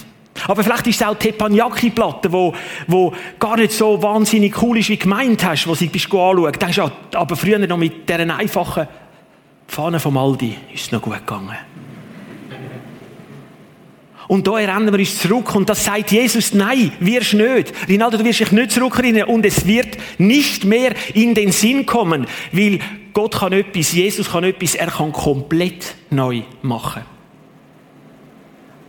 Aber 0.48 0.62
vielleicht 0.62 0.86
ist 0.88 1.00
es 1.00 1.06
auch 1.06 1.14
die 1.14 1.30
Teppanyaki-Platte, 1.30 2.32
wo, 2.32 2.52
wo 2.88 3.12
gar 3.38 3.56
nicht 3.56 3.72
so 3.72 4.02
wahnsinnig 4.02 4.60
cool 4.60 4.78
ist, 4.78 4.88
wie 4.88 4.96
du 4.96 5.02
gemeint 5.04 5.44
hast, 5.44 5.66
wo 5.66 5.74
sie 5.74 5.86
bist 5.86 6.06
anschauen. 6.06 6.52
Denkst 6.52 6.76
du, 6.76 7.18
aber 7.18 7.36
früher 7.36 7.58
noch 7.58 7.76
mit 7.76 8.08
dieser 8.08 8.36
einfachen 8.36 8.88
Pfanne 9.68 10.00
vom 10.00 10.16
Aldi 10.16 10.56
ist 10.72 10.86
es 10.86 10.92
noch 10.92 11.00
gut 11.00 11.18
gegangen. 11.18 11.56
Und 14.26 14.46
da 14.46 14.58
erinnern 14.58 14.92
wir 14.92 14.98
uns 14.98 15.18
zurück 15.18 15.54
und 15.54 15.68
das 15.68 15.84
sagt 15.84 16.10
Jesus, 16.10 16.54
nein, 16.54 16.92
wirst 16.98 17.34
nicht. 17.34 17.72
Rinaldo, 17.88 18.18
du 18.18 18.24
wirst 18.24 18.40
dich 18.40 18.52
nicht 18.52 18.72
zurückerinnern 18.72 19.28
und 19.28 19.44
es 19.44 19.66
wird 19.66 19.98
nicht 20.18 20.64
mehr 20.64 20.94
in 21.12 21.34
den 21.34 21.52
Sinn 21.52 21.84
kommen, 21.84 22.26
weil 22.50 22.78
Gott 23.12 23.38
kann 23.38 23.52
etwas, 23.52 23.92
Jesus 23.92 24.30
kann 24.30 24.44
etwas, 24.44 24.74
er 24.74 24.86
kann 24.86 25.12
komplett 25.12 25.94
neu 26.10 26.42
machen. 26.62 27.02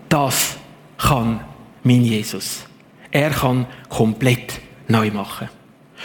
Das 0.10 0.58
kann 0.98 1.44
mein 1.84 2.04
Jesus. 2.04 2.66
Er 3.12 3.32
kann 3.32 3.66
komplett 3.90 4.60
neu 4.88 5.12
machen. 5.12 5.50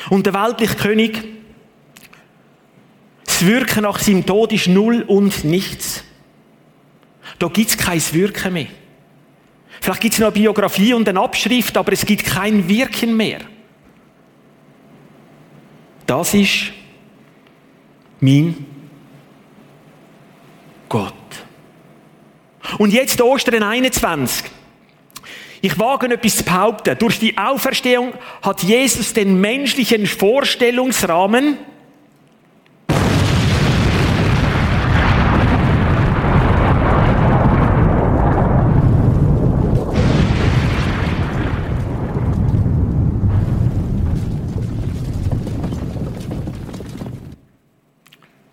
Und 0.08 0.26
der 0.26 0.34
weltliche 0.34 0.76
König, 0.76 1.22
das 3.24 3.44
Wirken 3.44 3.82
nach 3.82 3.98
seinem 3.98 4.24
Tod 4.24 4.52
ist 4.52 4.68
null 4.68 5.02
und 5.02 5.44
nichts. 5.44 6.04
Da 7.38 7.48
gibt 7.48 7.70
es 7.70 7.76
kein 7.76 8.00
Wirken 8.12 8.52
mehr. 8.52 8.66
Vielleicht 9.80 10.00
gibt 10.02 10.14
es 10.14 10.20
noch 10.20 10.26
eine 10.28 10.34
Biografie 10.34 10.92
und 10.92 11.08
eine 11.08 11.20
Abschrift, 11.20 11.76
aber 11.76 11.92
es 11.92 12.04
gibt 12.04 12.24
kein 12.24 12.68
Wirken 12.68 13.16
mehr. 13.16 13.40
Das 16.06 16.34
ist 16.34 16.72
mein 18.20 18.66
Gott. 20.88 21.19
Und 22.78 22.92
jetzt 22.92 23.20
Ostern 23.20 23.62
21. 23.62 24.50
Ich 25.62 25.78
wage 25.78 26.06
etwas 26.06 26.36
zu 26.36 26.44
behaupten. 26.44 26.96
Durch 26.98 27.18
die 27.18 27.36
Auferstehung 27.36 28.14
hat 28.42 28.62
Jesus 28.62 29.12
den 29.12 29.40
menschlichen 29.40 30.06
Vorstellungsrahmen 30.06 31.58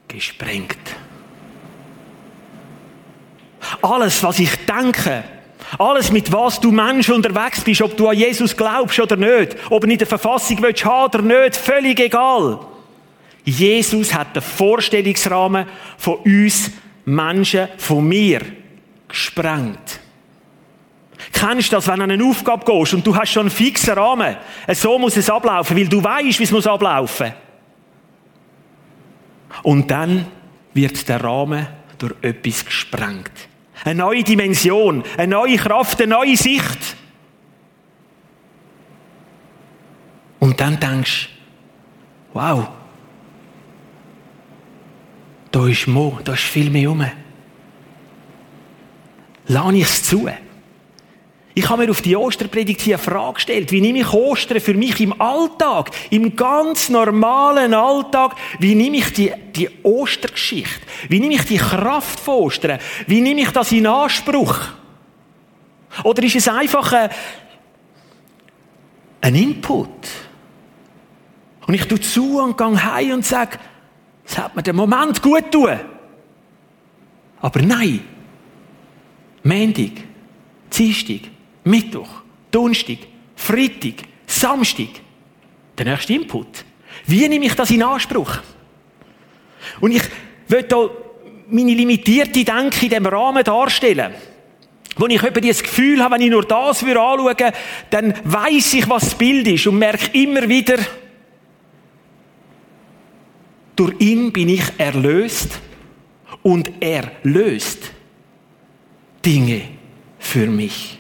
gesprengt. 0.08 0.78
Alles, 3.92 4.24
was 4.24 4.40
ich 4.40 4.52
denke, 4.66 5.24
Alles, 5.78 6.12
mit 6.12 6.32
was 6.32 6.60
du 6.60 6.72
Mensch 6.72 7.10
unterwegs 7.10 7.62
bist, 7.62 7.82
ob 7.82 7.98
du 7.98 8.08
an 8.08 8.18
Jesus 8.18 8.56
glaubst 8.56 9.00
oder 9.00 9.18
nicht, 9.18 9.58
ob 9.70 9.84
er 9.84 9.90
in 9.90 9.98
der 9.98 10.08
Verfassung 10.08 10.62
willst 10.62 10.86
haben 10.86 11.06
oder 11.06 11.22
nicht, 11.22 11.58
völlig 11.58 12.00
egal. 12.00 12.60
Jesus 13.44 14.14
hat 14.14 14.36
den 14.36 14.42
Vorstellungsrahmen 14.42 15.66
von 15.98 16.16
uns 16.20 16.72
Menschen, 17.06 17.68
von 17.78 18.08
mir, 18.08 18.42
gesprengt. 19.08 20.00
Kennst 21.34 21.72
du 21.72 21.76
das, 21.76 21.88
wenn 21.88 21.98
du 21.98 22.04
an 22.04 22.12
eine 22.12 22.24
Aufgabe 22.24 22.66
gehst 22.66 22.94
und 22.94 23.06
du 23.06 23.16
hast 23.16 23.32
schon 23.32 23.42
einen 23.42 23.50
fixen 23.50 23.94
Rahmen? 23.94 24.38
So 24.74 24.98
muss 24.98 25.18
es 25.18 25.30
ablaufen, 25.30 25.76
weil 25.76 25.88
du 25.88 26.04
weißt, 26.04 26.40
wie 26.40 26.44
es 26.44 26.52
muss 26.52 26.68
ablaufen. 26.68 27.34
Und 29.64 29.90
dann 29.90 30.28
wird 30.74 31.08
der 31.10 31.24
Rahmen 31.24 31.68
durch 31.98 32.14
etwas 32.22 32.66
gesprengt. 32.66 33.47
Eine 33.84 33.96
neue 33.96 34.24
Dimension, 34.24 35.04
eine 35.18 35.28
neue 35.28 35.58
Kraft, 35.58 36.02
eine 36.02 36.12
neue 36.12 36.36
Sicht. 36.36 36.96
Und 40.40 40.60
dann 40.60 40.80
denkst 40.80 41.30
du, 42.34 42.40
wow, 42.40 42.68
da 45.52 45.68
ist 45.68 45.88
Mo, 45.88 46.20
da 46.24 46.34
ist 46.34 46.44
viel 46.44 46.70
mehr 46.70 46.90
rum. 46.90 47.06
Lass 49.48 49.74
ich 49.74 49.84
es 49.84 50.04
zu. 50.04 50.30
Ich 51.58 51.68
habe 51.70 51.86
mir 51.86 51.90
auf 51.90 52.04
die 52.04 52.16
Osterpredigt 52.16 52.82
hier 52.82 52.98
eine 52.98 53.04
Frage 53.04 53.34
gestellt. 53.34 53.72
Wie 53.72 53.82
nehme 53.82 54.02
ich 54.02 54.14
Ostern 54.14 54.60
für 54.60 54.76
mich 54.76 55.02
im 55.02 55.20
Alltag, 55.20 55.90
im 56.12 56.36
ganz 56.36 56.88
normalen 56.90 57.74
Alltag, 57.74 58.36
wie 58.60 58.76
nehme 58.76 58.98
ich 58.98 59.12
die, 59.14 59.34
die 59.56 59.68
Ostergeschichte? 59.82 60.86
Wie 61.10 61.20
nehme 61.20 61.34
ich 61.34 61.46
die 61.46 61.58
Kraft 61.58 62.20
von 62.20 62.36
Ostern? 62.36 62.78
Wie 63.08 63.22
nehme 63.22 63.42
ich 63.42 63.50
das 63.50 63.72
in 63.72 63.88
Anspruch? 63.88 64.56
Oder 66.04 66.22
ist 66.22 66.36
es 66.36 66.48
einfach 66.48 66.94
ein, 66.94 67.10
ein 69.22 69.34
Input? 69.34 69.90
Und 71.66 71.74
ich 71.74 71.86
tue 71.86 72.00
zu 72.00 72.40
und 72.40 72.56
gehe 72.56 72.84
heim 72.84 73.14
und 73.14 73.26
sage, 73.26 73.58
es 74.24 74.38
hat 74.38 74.56
mir 74.56 74.62
den 74.62 74.76
Moment 74.76 75.24
gut 75.24 75.52
tun. 75.52 75.80
Aber 77.42 77.62
nein. 77.64 78.02
Montag, 79.42 79.94
Dienstag, 80.72 81.32
Mittwoch, 81.68 82.10
Donnerstag, 82.52 83.00
Freitag, 83.36 84.04
Samstag. 84.26 84.90
Der 85.78 85.86
nächste 85.86 86.14
Input. 86.14 86.66
Wie 87.06 87.28
nehme 87.28 87.46
ich 87.46 87.54
das 87.54 87.70
in 87.72 87.84
Anspruch? 87.84 88.40
Und 89.80 89.92
ich 89.92 90.04
will 90.48 90.66
hier 90.68 90.92
meine 91.50 91.74
limitierte 91.74 92.44
Denke 92.44 92.86
in 92.86 92.90
diesem 92.90 93.06
Rahmen 93.06 93.44
darstellen. 93.44 94.14
Wo 94.96 95.06
ich 95.06 95.22
etwa 95.22 95.40
das 95.40 95.62
Gefühl 95.62 96.04
habe, 96.04 96.16
wenn 96.16 96.22
ich 96.22 96.32
nur 96.32 96.44
das 96.44 96.84
anschauen 96.84 97.24
würde, 97.24 97.54
dann 97.90 98.14
weiß 98.24 98.74
ich, 98.74 98.90
was 98.90 99.04
das 99.04 99.16
Bild 99.16 99.48
ist 99.48 99.68
und 99.68 99.78
merke 99.78 100.10
immer 100.18 100.50
wieder, 100.50 100.78
durch 103.76 103.94
ihn 104.00 104.34
bin 104.34 104.50
ich 104.50 104.64
erlöst 104.80 105.60
und 106.42 106.72
er 106.80 107.12
löst 107.22 107.92
Dinge 109.24 109.62
für 110.18 110.48
mich. 110.48 110.98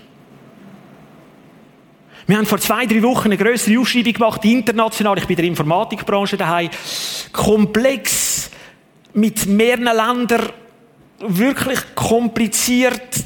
Wir 2.27 2.37
haben 2.37 2.45
vor 2.45 2.59
zwei, 2.59 2.85
drei 2.85 3.01
Wochen 3.03 3.27
eine 3.27 3.37
größere 3.37 3.79
Ausschreibung 3.79 4.11
gemacht, 4.13 4.43
international. 4.43 5.17
Ich 5.17 5.25
bin 5.25 5.37
in 5.37 5.43
der 5.43 5.45
Informatikbranche 5.45 6.35
daheim. 6.35 6.69
Komplex, 7.31 8.51
mit 9.13 9.45
mehreren 9.45 9.85
Ländern, 9.85 10.49
wirklich 11.19 11.79
kompliziert. 11.95 13.23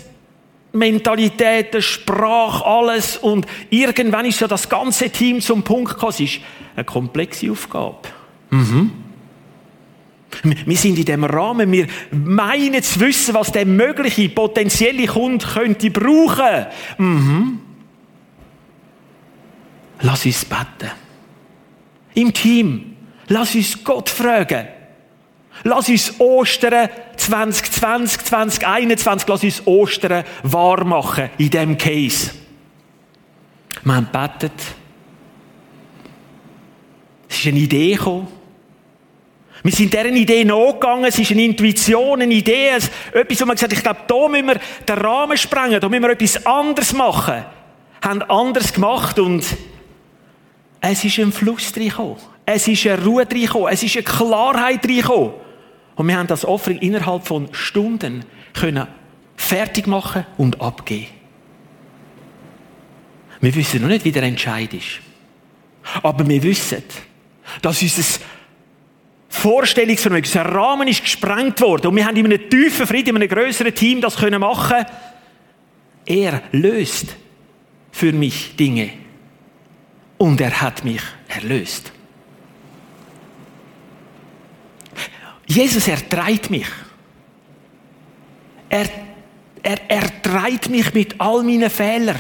Mentalitäten, 0.74 1.82
Sprache, 1.82 2.64
alles. 2.64 3.18
Und 3.18 3.46
irgendwann 3.72 4.26
ist 4.26 4.40
ja 4.40 4.48
das 4.48 4.70
ganze 4.70 5.10
Team 5.10 5.42
zum 5.42 5.64
Punkt 5.64 5.94
gekommen. 5.94 6.12
Es 6.12 6.20
ist 6.20 6.40
eine 6.76 6.86
komplexe 6.86 7.52
Aufgabe. 7.52 7.98
Mhm. 8.52 8.92
Wir 10.44 10.78
sind 10.78 10.98
in 10.98 11.06
dem 11.06 11.24
Rahmen, 11.26 11.70
wir 11.72 11.88
meinen 12.12 12.82
zu 12.82 13.02
wissen, 13.02 13.34
was 13.34 13.52
der 13.52 13.66
mögliche, 13.66 14.30
potenzielle 14.30 15.08
Kunde 15.08 15.46
könnte 15.46 15.90
brauchen. 15.90 16.68
Mhm. 16.98 17.60
Lass 20.02 20.26
uns 20.26 20.46
beten. 20.46 20.92
Im 22.14 22.34
Team. 22.34 22.98
Lass 23.28 23.56
uns 23.56 23.84
Gott 23.84 24.10
fragen. 24.10 24.68
Lass 25.64 25.90
uns 25.90 26.20
Ostern 26.20 26.90
2020, 27.18 28.24
2021, 28.24 29.28
lass 29.28 29.44
uns 29.44 29.68
Ostern 29.68 30.24
wahr 30.44 30.84
machen 30.84 31.30
in 31.38 31.50
diesem 31.50 31.78
Case. 31.78 32.32
Wir 33.84 33.96
haben 33.96 34.08
gebetet. 34.12 34.60
Es 37.30 37.38
ist 37.40 37.48
eine 37.48 37.60
Idee 37.60 37.94
gekommen. 37.94 38.28
Wir 39.64 39.72
sind 39.72 39.94
deren 39.94 40.16
Idee 40.16 40.44
nachgegangen, 40.44 41.06
es 41.06 41.20
ist 41.20 41.32
eine 41.32 41.44
Intuition, 41.44 42.22
eine 42.22 42.34
Idee, 42.34 42.70
etwas, 43.14 43.42
wo 43.42 43.46
man 43.46 43.56
gesagt 43.56 43.72
hat, 43.72 43.74
ich 43.74 43.84
glaube, 43.84 44.00
da 44.08 44.28
müssen 44.28 44.48
wir 44.48 44.60
den 44.88 44.98
Rahmen 44.98 45.38
sprengen, 45.38 45.80
da 45.80 45.88
müssen 45.88 46.02
wir 46.02 46.10
etwas 46.10 46.44
anderes 46.48 46.94
machen. 46.94 47.46
Haben 48.02 48.24
anders 48.24 48.74
gemacht 48.74 49.20
und 49.20 49.46
es 50.82 51.06
ist 51.06 51.20
ein 51.20 51.32
Fluss 51.32 51.72
reingekommen. 51.76 52.18
Es 52.46 52.68
ist 52.68 52.86
eine 52.88 53.04
Ruhe 53.06 53.26
reingekommen. 53.30 53.72
Es 53.72 53.84
ist 53.84 53.96
eine 53.96 54.04
Klarheit 54.04 54.84
reingekommen. 54.84 55.34
Und 55.96 56.08
wir 56.08 56.18
haben 56.18 56.28
das 56.28 56.44
Offering 56.44 56.80
innerhalb 56.80 57.26
von 57.28 57.48
Stunden 57.54 58.26
können 58.54 58.88
fertig 59.36 59.88
machen 59.88 60.26
und 60.38 60.60
abgeben. 60.60 61.08
Wir 63.40 63.56
wissen 63.56 63.82
noch 63.82 63.88
nicht, 63.88 64.06
wie 64.06 64.12
der 64.12 64.24
Entscheid 64.24 64.74
ist. 64.74 65.00
Aber 66.04 66.28
wir 66.28 66.44
wissen, 66.44 66.84
dass 67.62 67.82
unser 67.82 68.20
Vorstellungsvermögen, 69.30 70.26
unser 70.26 70.46
Rahmen 70.46 70.88
ist 70.88 71.04
gesprengt 71.04 71.60
worden 71.62 71.88
und 71.88 71.96
wir 71.96 72.06
haben 72.06 72.18
in 72.18 72.26
einem 72.26 72.50
tiefen 72.50 72.86
Frieden, 72.86 73.10
in 73.10 73.16
einem 73.18 73.30
größeren 73.30 73.74
Team 73.74 74.02
das 74.02 74.16
können 74.16 74.40
machen. 74.40 74.86
Er 76.06 76.44
löst 76.52 77.16
für 77.92 78.12
mich 78.12 78.56
Dinge 78.56 79.01
und 80.22 80.40
er 80.40 80.62
hat 80.62 80.84
mich 80.84 81.02
erlöst. 81.28 81.92
Jesus 85.48 85.88
ertreibt 85.88 86.52
mich. 86.52 86.68
Er, 88.70 88.88
er 89.64 89.90
ertreibt 89.90 90.70
mich 90.70 90.94
mit 90.94 91.20
all 91.20 91.42
meinen 91.42 91.72
Fehlern. 91.72 92.20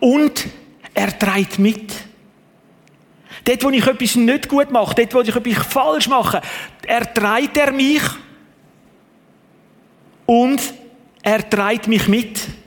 Und 0.00 0.48
er 0.92 1.18
treibt 1.18 1.58
mit. 1.58 1.90
Dort, 3.46 3.64
wo 3.64 3.70
ich 3.70 3.86
etwas 3.86 4.16
nicht 4.16 4.50
gut 4.50 4.70
mache, 4.70 4.96
dort, 4.96 5.14
wo 5.14 5.20
ich 5.22 5.34
etwas 5.34 5.66
falsch 5.66 6.08
mache, 6.08 6.42
ertreibt 6.86 7.56
er 7.56 7.72
mich 7.72 8.02
und 10.26 10.60
er 11.22 11.48
treibt 11.48 11.88
mich 11.88 12.06
mit. 12.06 12.63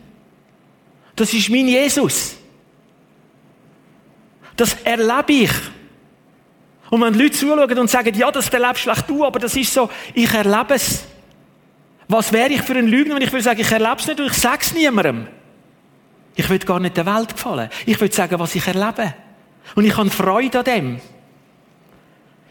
Das 1.17 1.33
ist 1.33 1.49
mein 1.49 1.67
Jesus. 1.67 2.35
Das 4.55 4.77
erlebe 4.83 5.33
ich. 5.33 5.51
Und 6.89 7.01
wenn 7.01 7.15
Leute 7.15 7.31
zuschauen 7.31 7.77
und 7.79 7.89
sagen, 7.89 8.15
ja, 8.15 8.31
das 8.31 8.47
erlebst 8.49 8.83
vielleicht 8.83 9.09
du, 9.09 9.25
aber 9.25 9.39
das 9.39 9.55
ist 9.55 9.73
so, 9.73 9.89
ich 10.13 10.31
erlebe 10.31 10.75
es. 10.75 11.03
Was 12.07 12.31
wäre 12.31 12.53
ich 12.53 12.61
für 12.61 12.75
ein 12.75 12.87
Lügner, 12.87 13.15
wenn 13.15 13.23
ich 13.23 13.31
würde 13.31 13.43
sagen, 13.43 13.59
ich 13.59 13.71
erlebe 13.71 13.97
es 13.97 14.07
nicht 14.07 14.19
und 14.19 14.27
ich 14.27 14.33
sage 14.33 14.59
es 14.61 14.73
niemandem? 14.73 15.27
Ich 16.35 16.47
will 16.49 16.59
gar 16.59 16.79
nicht 16.79 16.95
der 16.95 17.05
Welt 17.05 17.33
gefallen. 17.33 17.69
Ich 17.85 17.99
will 17.99 18.11
sagen, 18.11 18.39
was 18.39 18.55
ich 18.55 18.65
erlebe. 18.65 19.13
Und 19.75 19.85
ich 19.85 19.97
habe 19.97 20.09
Freude 20.11 20.59
an 20.59 20.65
dem. 20.65 21.01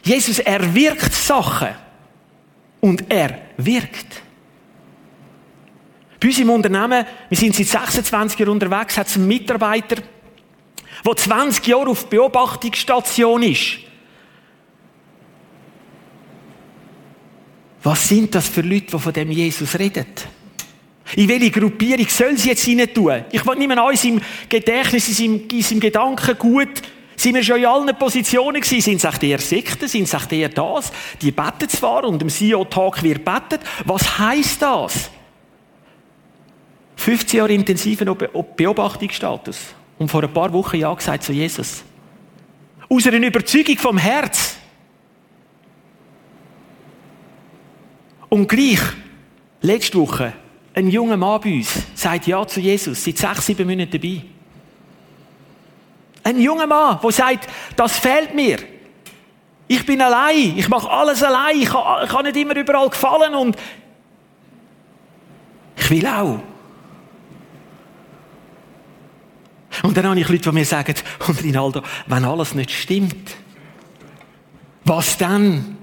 Jesus, 0.02 0.40
er 0.40 0.74
wirkt 0.74 1.14
Sachen. 1.14 1.68
Und 2.80 3.10
er 3.10 3.38
wirkt. 3.56 4.25
Bei 6.18 6.28
uns 6.28 6.38
im 6.38 6.50
Unternehmen, 6.50 7.04
wir 7.28 7.38
sind 7.38 7.54
seit 7.54 7.66
26 7.66 8.38
Jahren 8.38 8.50
unterwegs, 8.50 8.96
hat 8.96 9.06
es 9.06 9.16
einen 9.16 9.28
Mitarbeiter, 9.28 9.96
der 11.04 11.16
20 11.16 11.66
Jahre 11.66 11.90
auf 11.90 12.06
Beobachtungsstation 12.06 13.42
ist. 13.42 13.78
Was 17.82 18.08
sind 18.08 18.34
das 18.34 18.48
für 18.48 18.62
Leute, 18.62 18.86
die 18.86 18.98
von 18.98 19.12
dem 19.12 19.30
Jesus 19.30 19.78
reden? 19.78 20.06
In 21.14 21.28
welche 21.28 21.52
Gruppierung 21.52 22.08
soll 22.08 22.36
sie 22.36 22.48
jetzt 22.48 22.66
rein 22.66 22.92
tun? 22.92 23.24
Ich 23.30 23.44
nehme 23.44 23.80
an, 23.80 23.92
in 23.92 23.96
seinem 23.96 24.20
Gedächtnis, 24.48 25.08
in 25.08 25.14
seinem, 25.14 25.48
in 25.48 25.62
seinem 25.62 25.80
Gedanken 25.80 26.36
gut, 26.36 26.82
sind 27.14 27.34
wir 27.34 27.44
schon 27.44 27.58
in 27.58 27.66
allen 27.66 27.96
Positionen 27.96 28.60
gewesen? 28.60 28.98
Sind 28.98 29.04
es 29.04 29.22
eher 29.22 29.38
Sekten? 29.38 29.88
Sind 29.88 30.12
es 30.12 30.32
eher 30.32 30.48
das? 30.48 30.92
Die 31.22 31.30
beten 31.30 31.68
zwar 31.68 32.04
und 32.04 32.20
im 32.20 32.28
CEO-Talk 32.28 33.02
wird 33.02 33.24
betet. 33.24 33.60
Was 33.84 34.18
heisst 34.18 34.60
das? 34.60 35.10
15 37.06 37.38
Jahre 37.38 37.52
intensiven 37.52 38.16
Beobachtungsstatus. 38.56 39.58
Und 39.96 40.10
vor 40.10 40.24
ein 40.24 40.32
paar 40.32 40.52
Wochen 40.52 40.76
Ja 40.76 40.92
gesagt 40.92 41.22
zu 41.22 41.32
Jesus. 41.32 41.84
Aus 42.88 43.06
einer 43.06 43.24
Überzeugung 43.24 43.78
vom 43.78 43.96
Herz. 43.96 44.56
Und 48.28 48.48
gleich 48.48 48.80
letzte 49.60 50.00
Woche, 50.00 50.32
ein 50.74 50.88
junger 50.88 51.16
Mann 51.16 51.40
bei 51.40 51.54
uns 51.54 51.80
sagt 51.94 52.26
Ja 52.26 52.44
zu 52.44 52.58
Jesus, 52.58 53.04
seit 53.04 53.18
sechs, 53.18 53.46
sieben 53.46 53.68
Monaten 53.68 53.92
dabei. 53.92 54.22
Ein 56.24 56.40
junger 56.40 56.66
Mann, 56.66 56.98
der 57.00 57.12
sagt, 57.12 57.48
das 57.76 58.00
fehlt 58.00 58.34
mir. 58.34 58.58
Ich 59.68 59.86
bin 59.86 60.02
allein, 60.02 60.58
ich 60.58 60.68
mache 60.68 60.90
alles 60.90 61.22
allein, 61.22 61.56
ich 61.62 61.68
kann, 61.68 62.02
ich 62.02 62.10
kann 62.10 62.24
nicht 62.24 62.36
immer 62.36 62.56
überall 62.56 62.90
gefallen 62.90 63.36
und 63.36 63.56
ich 65.76 65.88
will 65.88 66.04
auch. 66.08 66.40
Und 69.82 69.96
dann 69.96 70.06
habe 70.06 70.20
ich 70.20 70.28
Leute, 70.28 70.50
die 70.50 70.52
mir 70.52 70.64
sagen, 70.64 70.94
und 71.26 71.42
Rinaldo, 71.42 71.82
wenn 72.06 72.24
alles 72.24 72.54
nicht 72.54 72.70
stimmt, 72.70 73.36
was 74.84 75.18
dann? 75.18 75.76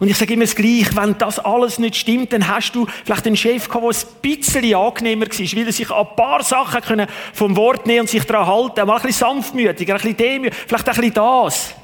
Und 0.00 0.08
ich 0.08 0.16
sage 0.16 0.34
immer 0.34 0.44
das 0.44 0.56
Gleiche, 0.56 0.96
wenn 0.96 1.16
das 1.18 1.38
alles 1.38 1.78
nicht 1.78 1.96
stimmt, 1.96 2.32
dann 2.32 2.48
hast 2.48 2.72
du 2.72 2.86
vielleicht 3.04 3.26
einen 3.26 3.36
Chef 3.36 3.68
gehabt, 3.68 3.84
der 3.84 4.32
ein 4.32 4.38
bisschen 4.38 4.74
angenehmer 4.74 5.26
war, 5.26 5.58
weil 5.58 5.66
er 5.66 5.72
sich 5.72 5.90
an 5.90 6.06
ein 6.06 6.16
paar 6.16 6.42
Sachen 6.42 7.06
vom 7.32 7.56
Wort 7.56 7.86
nehmen 7.86 8.00
und 8.00 8.08
sich 8.08 8.24
daran 8.24 8.46
halten, 8.46 8.86
mal 8.86 8.96
ein 8.96 9.02
bisschen 9.02 9.26
sanftmütiger, 9.26 9.94
ein 9.94 10.00
bisschen 10.00 10.16
demütiger, 10.16 10.56
vielleicht 10.66 10.88
ein 10.88 10.94
bisschen 10.94 11.14
das. 11.14 11.74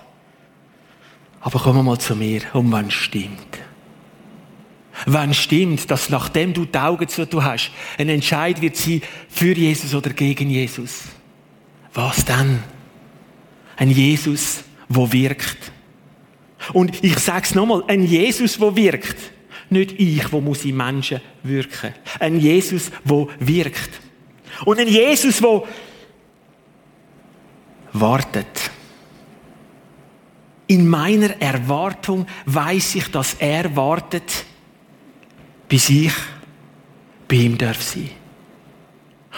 Aber 1.41 1.61
komm 1.61 1.85
mal 1.85 1.99
zu 1.99 2.17
mir, 2.17 2.43
um 2.55 2.73
wenn 2.73 2.87
es 2.87 2.95
stimmt. 2.95 3.59
Wenn 5.07 5.31
es 5.31 5.37
stimmt, 5.37 5.91
dass 5.91 6.11
nachdem 6.11 6.53
du 6.53 6.65
die 6.65 6.79
Augen 6.79 7.07
zu 7.07 7.45
hast, 7.45 7.71
ein 7.99 8.09
Entscheid 8.09 8.61
wird 8.61 8.77
sein 8.77 9.03
für 9.29 9.53
Jesus 9.53 9.95
oder 9.95 10.11
gegen 10.11 10.51
Jesus. 10.51 11.05
Was 11.95 12.25
dann? 12.25 12.63
Ein 13.77 13.91
Jesus, 13.91 14.65
wo 14.89 15.11
wirkt. 15.13 15.73
Und 16.73 17.03
ich 17.05 17.19
sage 17.19 17.45
es 17.45 17.55
nochmal, 17.55 17.85
ein 17.87 18.05
Jesus, 18.05 18.61
wo 18.61 18.75
wirkt. 18.75 19.17
Nicht 19.71 19.93
ich, 19.99 20.33
wo 20.33 20.41
muss 20.41 20.65
in 20.65 20.77
Menschen 20.77 21.21
wirken. 21.43 21.95
Ein 22.19 22.41
Jesus, 22.41 22.91
wo 23.05 23.31
wirkt. 23.39 24.01
Und 24.65 24.79
ein 24.79 24.89
Jesus, 24.89 25.43
wo 25.43 25.67
wartet. 27.93 28.71
In 30.67 30.87
meiner 30.87 31.41
Erwartung 31.41 32.27
weiß 32.47 32.97
ich, 32.97 33.11
dass 33.11 33.35
er 33.35 33.75
wartet, 33.75 34.45
bis 35.69 35.89
ich 35.89 36.13
bei 37.27 37.37
ihm 37.37 37.57
darf 37.57 37.81
sein. 37.83 38.11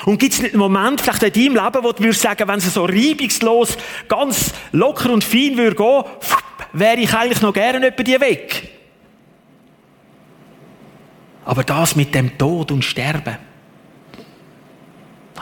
Und 0.06 0.18
gibt 0.18 0.32
es 0.32 0.40
nicht 0.40 0.54
einen 0.54 0.60
Moment, 0.60 1.00
vielleicht 1.00 1.22
in 1.22 1.54
deinem 1.54 1.64
Leben, 1.64 1.84
wo 1.84 1.92
du 1.92 2.02
würdest 2.02 2.22
sagen, 2.22 2.48
wenn 2.48 2.58
es 2.58 2.72
so 2.72 2.84
reibungslos, 2.84 3.76
ganz 4.08 4.52
locker 4.72 5.12
und 5.12 5.24
fein 5.24 5.56
würde 5.56 5.76
gehen, 5.76 6.04
wäre 6.72 7.00
ich 7.00 7.12
eigentlich 7.12 7.42
noch 7.42 7.52
gerne 7.52 7.86
über 7.86 8.02
die 8.02 8.20
weg. 8.20 8.70
Aber 11.44 11.64
das 11.64 11.96
mit 11.96 12.14
dem 12.14 12.38
Tod 12.38 12.70
und 12.70 12.84
Sterben. 12.84 13.36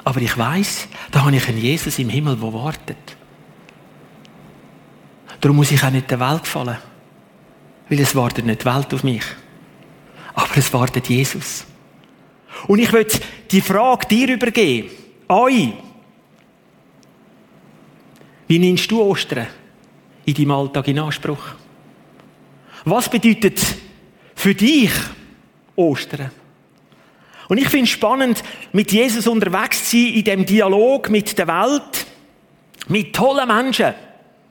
Aber 0.05 0.21
ich 0.21 0.37
weiß, 0.37 0.89
da 1.11 1.25
habe 1.25 1.37
ich 1.37 1.49
einen 1.49 1.59
Jesus 1.59 1.99
im 1.99 2.09
Himmel, 2.09 2.37
der 2.37 2.53
wartet. 2.53 3.17
Darum 5.41 5.57
muss 5.57 5.71
ich 5.71 5.83
auch 5.85 5.91
nicht 5.91 6.11
der 6.11 6.19
Welt 6.19 6.45
gefallen. 6.45 6.79
Weil 7.89 8.01
es 8.01 8.15
wartet 8.15 8.47
nicht 8.47 8.63
die 8.63 8.67
Welt 8.67 8.93
auf 8.93 9.05
mich. 9.05 9.23
Aber 10.35 10.57
es 10.57 10.73
wartet 10.73 11.09
Jesus. 11.09 11.67
Und 12.67 12.79
ich 12.79 12.93
möchte 12.93 13.21
die 13.51 13.61
Frage 13.61 14.07
dir 14.07 14.35
übergeben. 14.35 14.91
Euch. 15.29 15.73
Wie 18.47 18.59
nimmst 18.59 18.91
du 18.91 19.03
Ostern 19.03 19.47
in 20.25 20.35
deinem 20.35 20.51
Alltag 20.51 20.89
in 20.89 20.99
Anspruch? 20.99 21.43
Was 22.85 23.09
bedeutet 23.09 23.61
für 24.35 24.55
dich 24.55 24.91
Ostern? 25.77 26.31
Und 27.49 27.59
ich 27.59 27.69
finde 27.69 27.85
es 27.85 27.91
spannend, 27.91 28.43
mit 28.73 28.93
Jesus 28.93 29.27
unterwegs 29.27 29.91
zu 29.91 29.97
sein, 29.97 30.15
in 30.15 30.25
dem 30.25 30.47
Dialog 30.47 31.09
mit 31.11 31.37
der 31.39 31.47
Welt, 31.47 32.07
mit 32.89 33.15
tollen 33.15 33.49
Menschen 33.49 33.95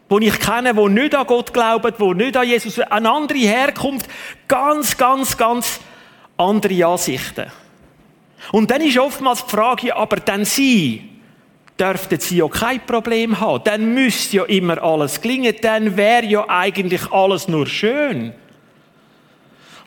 die 0.10 0.28
ich 0.28 0.40
kenne, 0.40 0.74
die 0.74 0.90
nicht 0.90 1.16
an 1.16 1.28
Gott 1.28 1.54
glauben, 1.54 1.94
die 2.00 2.24
nicht 2.24 2.38
an 2.38 2.48
Jesus, 2.48 2.80
eine 2.80 3.12
andere 3.12 3.40
Herkunft, 3.40 4.08
ganz, 4.48 4.96
ganz, 4.96 5.38
ganz 5.38 5.82
andere 6.38 6.86
Ansichten. 6.86 7.52
Und 8.52 8.72
dann 8.72 8.82
ist 8.82 8.98
oftmals 8.98 9.46
die 9.46 9.50
Frage, 9.50 9.96
aber 9.96 10.18
dann 10.18 10.46
sie, 10.46 11.10
dürften 11.80 12.20
sie 12.20 12.38
ja 12.38 12.48
kein 12.48 12.86
Problem 12.86 13.40
haben. 13.40 13.64
Dann 13.64 13.94
müsste 13.94 14.38
ja 14.38 14.44
immer 14.46 14.82
alles 14.82 15.22
gelingen. 15.22 15.56
Dann 15.62 15.98
wäre 15.98 16.26
ja 16.26 16.46
eigentlich 16.48 17.12
alles 17.12 17.48
nur 17.48 17.68
schön. 17.68 18.34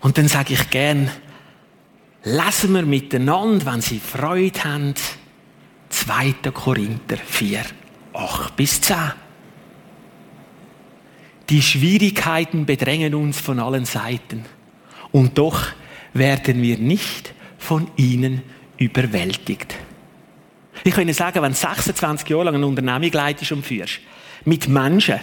Und 0.01 0.17
dann 0.17 0.29
sage 0.29 0.55
ich 0.55 0.71
gern, 0.71 1.11
lesen 2.25 2.73
wir 2.73 2.83
miteinander, 2.83 3.67
wenn 3.67 3.81
sie 3.81 3.99
Freude 3.99 4.65
haben, 4.65 4.95
2. 5.91 6.51
Korinther 6.53 7.17
4, 7.17 7.61
8 8.13 8.57
bis 8.57 8.81
10. 8.81 8.97
Die 11.49 11.63
Schwierigkeiten 11.63 12.65
bedrängen 12.65 13.15
uns 13.15 13.41
von 13.41 13.59
allen 13.59 13.85
Seiten. 13.85 14.45
Und 15.11 15.37
doch 15.37 15.67
werden 16.15 16.63
wir 16.63 16.79
nicht 16.79 17.35
von 17.61 17.89
ihnen 17.97 18.43
überwältigt. 18.79 19.77
Ich 20.83 20.95
kann 20.95 21.03
Ihnen 21.03 21.15
sagen, 21.15 21.43
wenn 21.43 21.53
du 21.53 21.59
26 21.59 22.29
Jahre 22.29 22.45
lang 22.45 22.57
eine 22.57 22.67
Unternehmung 22.67 23.13
leitest 23.13 23.53
und 23.53 23.65
führst, 23.65 24.01
mit 24.45 24.67
Menschen, 24.69 25.21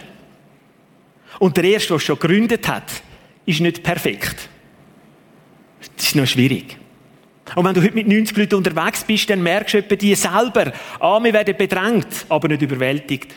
und 1.39 1.57
der 1.57 1.65
Erste, 1.65 1.89
der 1.89 1.97
es 1.97 2.03
schon 2.03 2.19
gegründet 2.19 2.67
hat, 2.67 3.01
ist 3.45 3.59
nicht 3.59 3.83
perfekt. 3.83 4.49
Das 5.95 6.07
ist 6.07 6.15
noch 6.15 6.25
schwierig. 6.25 6.77
Und 7.55 7.65
wenn 7.65 7.73
du 7.73 7.81
heute 7.81 7.93
mit 7.93 8.07
90 8.07 8.37
Leuten 8.37 8.55
unterwegs 8.55 9.03
bist, 9.03 9.29
dann 9.29 9.41
merkst 9.41 9.73
du 9.73 9.77
etwa 9.79 9.95
die 9.95 10.15
selber, 10.15 10.73
ah, 10.99 11.23
wir 11.23 11.33
werden 11.33 11.55
bedrängt, 11.55 12.25
aber 12.29 12.47
nicht 12.47 12.61
überwältigt. 12.61 13.33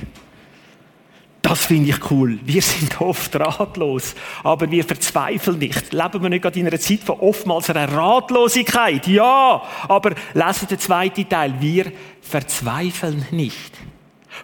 Das 1.50 1.66
finde 1.66 1.90
ich 1.90 2.10
cool. 2.12 2.38
Wir 2.44 2.62
sind 2.62 3.00
oft 3.00 3.34
ratlos, 3.34 4.14
aber 4.44 4.70
wir 4.70 4.84
verzweifeln 4.84 5.58
nicht. 5.58 5.92
Leben 5.92 6.22
wir 6.22 6.28
nicht 6.28 6.42
gerade 6.42 6.60
in 6.60 6.68
einer 6.68 6.78
Zeit 6.78 7.00
von 7.00 7.18
oftmals 7.18 7.68
einer 7.68 7.92
Ratlosigkeit? 7.92 9.08
Ja, 9.08 9.60
aber 9.88 10.12
lesen 10.32 10.68
den 10.68 10.78
zweiten 10.78 11.28
Teil. 11.28 11.54
Wir 11.58 11.90
verzweifeln 12.20 13.26
nicht. 13.32 13.72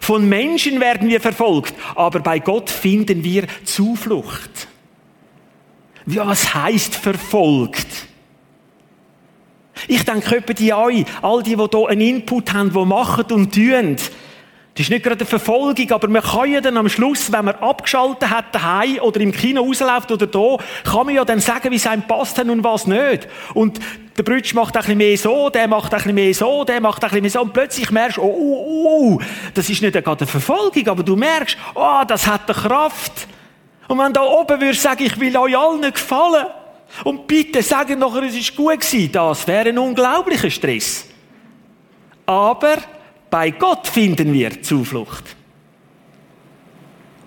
Von 0.01 0.27
Menschen 0.27 0.81
werden 0.81 1.07
wir 1.07 1.21
verfolgt, 1.21 1.75
aber 1.95 2.19
bei 2.19 2.39
Gott 2.39 2.69
finden 2.69 3.23
wir 3.23 3.47
Zuflucht. 3.63 4.67
Was 6.05 6.53
heißt 6.53 6.93
verfolgt? 6.93 7.87
Ich 9.87 10.03
denke, 10.03 10.41
die 10.41 10.73
euch, 10.73 11.05
all 11.21 11.41
die, 11.41 11.55
die 11.55 11.67
hier 11.71 11.87
einen 11.87 12.01
Input 12.01 12.51
haben, 12.51 12.73
die 12.73 12.85
machen 12.85 13.31
und 13.31 13.55
tun, 13.55 13.95
das 14.77 14.83
ist 14.83 14.89
nicht 14.91 15.03
gerade 15.03 15.21
eine 15.21 15.27
Verfolgung, 15.27 15.91
aber 15.91 16.07
man 16.07 16.21
kann 16.21 16.51
ja 16.51 16.61
dann 16.61 16.77
am 16.77 16.87
Schluss, 16.87 17.31
wenn 17.31 17.45
man 17.45 17.55
abgeschaltet 17.55 18.29
hat, 18.29 18.53
daheim 18.53 18.99
oder 18.99 19.19
im 19.21 19.31
Kino 19.31 19.63
rausläuft 19.63 20.11
oder 20.11 20.27
da, 20.27 20.57
kann 20.83 21.07
man 21.07 21.15
ja 21.15 21.25
dann 21.25 21.39
sagen, 21.39 21.71
wie 21.71 21.77
es 21.77 21.87
einem 21.87 22.03
passt 22.03 22.37
und 22.37 22.63
was 22.63 22.85
nicht. 22.85 23.27
Und 23.55 23.79
der 24.15 24.21
Brütsch 24.21 24.53
macht 24.53 24.75
ein 24.75 24.81
bisschen 24.81 24.99
mehr 24.99 25.17
so, 25.17 25.49
der 25.49 25.67
macht 25.67 25.91
ein 25.91 25.97
bisschen 25.97 26.13
mehr 26.13 26.31
so, 26.31 26.63
der 26.63 26.79
macht 26.79 27.03
ein 27.03 27.09
bisschen 27.09 27.23
mehr 27.23 27.31
so. 27.31 27.41
Und 27.41 27.53
plötzlich 27.53 27.89
merkst 27.89 28.17
du, 28.17 28.21
oh, 28.21 28.35
oh, 28.37 29.17
oh, 29.17 29.21
das 29.55 29.67
ist 29.67 29.81
nicht 29.81 29.93
gerade 29.93 30.21
eine 30.21 30.27
Verfolgung, 30.27 30.87
aber 30.87 31.01
du 31.01 31.15
merkst, 31.15 31.57
oh, 31.73 32.03
das 32.07 32.27
hat 32.27 32.47
eine 32.47 32.53
Kraft. 32.53 33.27
Und 33.87 33.97
wenn 33.97 34.13
da 34.13 34.21
oben 34.21 34.61
würdest 34.61 34.83
sagen, 34.83 35.03
ich 35.03 35.19
will 35.19 35.35
euch 35.35 35.57
allen 35.57 35.91
gefallen, 35.91 36.45
und 37.03 37.25
bitte 37.25 37.63
sagen 37.63 37.97
nachher, 37.97 38.21
es 38.23 38.35
ist 38.35 38.55
gut 38.55 38.79
gewesen, 38.79 39.11
das 39.11 39.47
wäre 39.47 39.69
ein 39.69 39.77
unglaublicher 39.79 40.51
Stress. 40.51 41.07
Aber 42.27 42.77
bei 43.29 43.51
Gott 43.51 43.87
finden 43.87 44.33
wir 44.33 44.61
Zuflucht. 44.61 45.35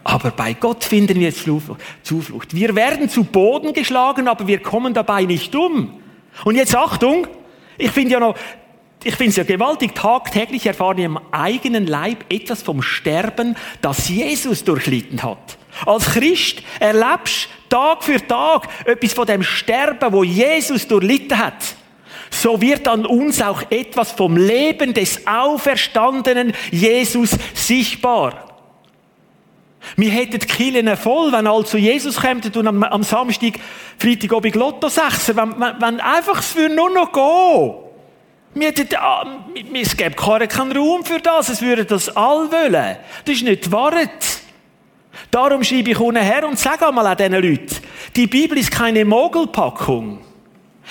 Aber 0.03 0.31
bei 0.31 0.55
Gott 0.55 0.85
finden 0.85 1.21
wir 1.21 1.33
Zuflucht. 1.35 2.55
Wir 2.55 2.75
werden 2.75 3.09
zu 3.09 3.25
Boden 3.25 3.73
geschlagen, 3.73 4.29
aber 4.29 4.47
wir 4.47 4.61
kommen 4.61 4.95
dabei 4.95 5.25
nicht 5.25 5.55
um. 5.55 6.01
Und 6.45 6.57
jetzt 6.57 6.75
Achtung, 6.75 7.27
ich 7.77 7.91
finde 7.91 8.13
ja 8.13 8.21
noch, 8.21 8.35
ich 9.05 9.15
finde 9.15 9.31
es 9.31 9.37
ja 9.37 9.45
gewaltig, 9.45 9.95
tagtäglich 9.95 10.67
erfahren 10.67 10.97
wir 10.97 11.05
im 11.07 11.21
eigenen 11.31 11.87
Leib 11.87 12.25
etwas 12.29 12.63
vom 12.63 12.83
Sterben, 12.83 13.57
das 13.81 14.09
Jesus 14.09 14.65
durchlitten 14.65 15.23
hat. 15.23 15.59
Als 15.87 16.07
Christ 16.07 16.63
erlebst 16.81 17.49
Tag 17.69 18.03
für 18.03 18.27
Tag 18.27 18.69
etwas 18.85 19.13
von 19.13 19.27
dem 19.27 19.43
Sterben, 19.43 20.13
wo 20.13 20.25
Jesus 20.25 20.89
durchlitten 20.89 21.39
hat 21.39 21.77
so 22.31 22.61
wird 22.61 22.87
an 22.87 23.05
uns 23.05 23.43
auch 23.43 23.63
etwas 23.71 24.13
vom 24.13 24.37
Leben 24.37 24.95
des 24.95 25.27
auferstandenen 25.27 26.53
Jesus 26.71 27.37
sichtbar. 27.55 28.47
Wir 29.97 30.11
hätten 30.11 30.39
die 30.39 30.47
Kirchen 30.47 30.97
voll, 30.97 31.33
wenn 31.33 31.65
zu 31.65 31.79
Jesus 31.79 32.21
kämen 32.21 32.43
und 32.55 32.67
am, 32.67 32.83
am 32.83 33.03
Samstag, 33.03 33.55
Freitag 33.99 34.33
oben 34.33 34.53
Lotto 34.53 34.89
6, 34.89 35.29
wenn, 35.29 35.59
wenn, 35.59 35.81
wenn 35.81 36.01
einfach 36.01 36.39
es 36.39 36.53
für 36.53 36.69
nur 36.69 36.91
noch 36.91 37.13
gehen. 37.13 37.91
Wir 38.55 38.69
hätten, 38.69 38.89
ah, 38.97 39.45
es 39.75 39.97
gäbe 39.97 40.15
keinen 40.15 40.77
Raum 40.77 41.05
für 41.05 41.21
das, 41.21 41.49
es 41.49 41.63
würden 41.63 41.87
das 41.87 42.15
alle 42.17 42.51
wollen. 42.51 42.97
Das 43.25 43.35
ist 43.35 43.45
nicht 43.45 43.71
wahr. 43.71 43.95
Darum 45.31 45.63
schreibe 45.63 45.91
ich 45.91 46.01
unten 46.01 46.23
her 46.23 46.47
und 46.47 46.59
sage 46.59 46.87
einmal 46.87 47.07
an 47.07 47.17
diesen 47.17 47.33
Leuten, 47.33 47.77
die 48.17 48.27
Bibel 48.27 48.59
ist 48.59 48.71
keine 48.71 49.05
Mogelpackung. 49.05 50.19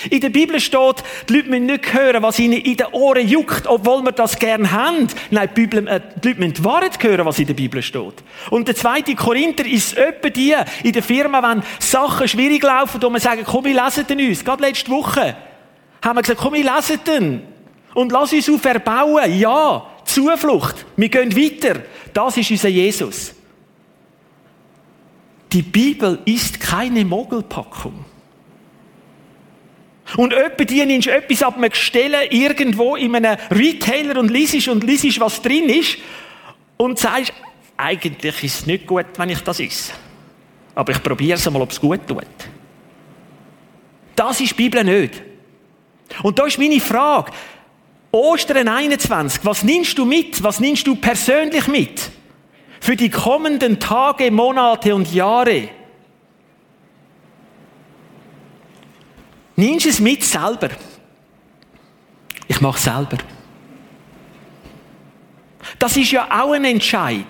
In 0.09 0.21
der 0.21 0.29
Bibel 0.29 0.59
steht, 0.59 1.03
die 1.27 1.33
Leute 1.33 1.49
müssen 1.49 1.65
nicht 1.65 1.93
hören, 1.93 2.23
was 2.23 2.39
ihnen 2.39 2.61
in 2.61 2.77
den 2.77 2.87
Ohren 2.91 3.27
juckt, 3.27 3.67
obwohl 3.67 4.03
wir 4.03 4.11
das 4.11 4.39
gern 4.39 4.71
haben. 4.71 5.07
Nein, 5.29 5.49
die, 5.55 5.61
Bibel, 5.61 5.87
äh, 5.87 6.01
die 6.21 6.29
Leute 6.29 6.39
müssen 6.39 6.53
die 6.53 6.63
Wahrheit 6.63 7.03
hören, 7.03 7.25
was 7.25 7.39
in 7.39 7.47
der 7.47 7.53
Bibel 7.53 7.81
steht. 7.81 8.15
Und 8.49 8.67
der 8.67 8.75
zweite 8.75 9.15
Korinther 9.15 9.65
ist 9.65 9.97
etwa 9.97 10.29
die, 10.29 10.55
in 10.83 10.93
der 10.93 11.03
Firma, 11.03 11.41
wenn 11.41 11.63
Sachen 11.79 12.27
schwierig 12.27 12.63
laufen, 12.63 13.01
wo 13.01 13.09
wir 13.09 13.19
sagen, 13.19 13.43
komm, 13.45 13.65
wir 13.65 13.83
lesen 13.83 14.07
den 14.07 14.19
uns. 14.27 14.43
Gerade 14.43 14.63
letzte 14.63 14.89
Woche 14.91 15.35
haben 16.03 16.17
wir 16.17 16.21
gesagt, 16.21 16.39
komm, 16.39 16.53
wir 16.53 16.63
lesen 16.63 16.99
den. 17.05 17.41
Und 17.93 18.11
lass 18.11 18.31
uns 18.33 18.49
auf 18.49 18.63
erbauen. 18.65 19.37
Ja, 19.37 19.85
Zuflucht. 20.05 20.85
Wir 20.95 21.09
gehen 21.09 21.35
weiter. 21.35 21.81
Das 22.13 22.37
ist 22.37 22.51
unser 22.51 22.69
Jesus. 22.69 23.33
Die 25.51 25.61
Bibel 25.61 26.19
ist 26.25 26.59
keine 26.59 27.03
Mogelpackung. 27.03 28.05
Und 30.17 30.33
etwa 30.33 30.63
die 30.63 30.85
nimmst 30.85 31.07
etwas 31.07 31.43
ab 31.43 31.57
einem 31.57 31.69
Gestell 31.69 32.15
irgendwo 32.29 32.95
in 32.95 33.15
einem 33.15 33.37
Retailer 33.51 34.19
und 34.19 34.29
liest 34.29 34.67
und 34.67 34.83
liest, 34.83 35.19
was 35.19 35.41
drin 35.41 35.69
ist 35.69 35.97
und 36.77 36.97
sagst, 36.97 37.33
eigentlich 37.77 38.43
ist 38.43 38.59
es 38.61 38.65
nicht 38.65 38.87
gut, 38.87 39.05
wenn 39.17 39.29
ich 39.29 39.41
das 39.41 39.59
esse. 39.59 39.93
Aber 40.75 40.91
ich 40.91 41.03
probiere 41.03 41.37
es 41.37 41.45
einmal, 41.45 41.61
ob 41.61 41.71
es 41.71 41.79
gut 41.79 42.07
tut. 42.07 42.23
Das 44.15 44.41
ist 44.41 44.51
die 44.51 44.55
Bibel 44.55 44.83
nicht. 44.83 45.21
Und 46.23 46.39
da 46.39 46.45
ist 46.45 46.57
meine 46.57 46.79
Frage. 46.79 47.31
Ostern 48.11 48.67
21, 48.67 49.45
was 49.45 49.63
nimmst 49.63 49.97
du 49.97 50.05
mit? 50.05 50.41
Was 50.43 50.59
nimmst 50.59 50.87
du 50.87 50.95
persönlich 50.95 51.67
mit? 51.67 52.09
Für 52.81 52.95
die 52.95 53.09
kommenden 53.09 53.79
Tage, 53.79 54.31
Monate 54.31 54.95
und 54.95 55.13
Jahre. 55.13 55.69
Nimmst 59.59 59.87
es 59.87 59.99
mit 59.99 60.23
selber. 60.23 60.69
Ich 62.47 62.61
mache 62.61 62.79
selber. 62.79 63.17
Das 65.77 65.97
ist 65.97 66.11
ja 66.11 66.29
auch 66.31 66.53
ein 66.53 66.63
Entscheid. 66.63 67.25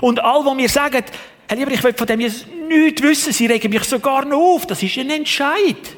Und 0.00 0.22
all, 0.22 0.44
was 0.44 0.54
mir 0.54 0.68
sagen, 0.68 1.02
Herr 1.48 1.56
Lieber, 1.56 1.72
ich 1.72 1.82
will 1.82 1.94
von 1.94 2.06
dem 2.06 2.20
jetzt 2.20 2.46
nichts 2.68 3.02
wissen, 3.02 3.32
sie 3.32 3.46
regen 3.46 3.70
mich 3.70 3.82
sogar 3.84 4.24
noch 4.24 4.38
auf, 4.38 4.68
das 4.68 4.80
ist 4.84 4.98
ein 4.98 5.10
Entscheid. 5.10 5.96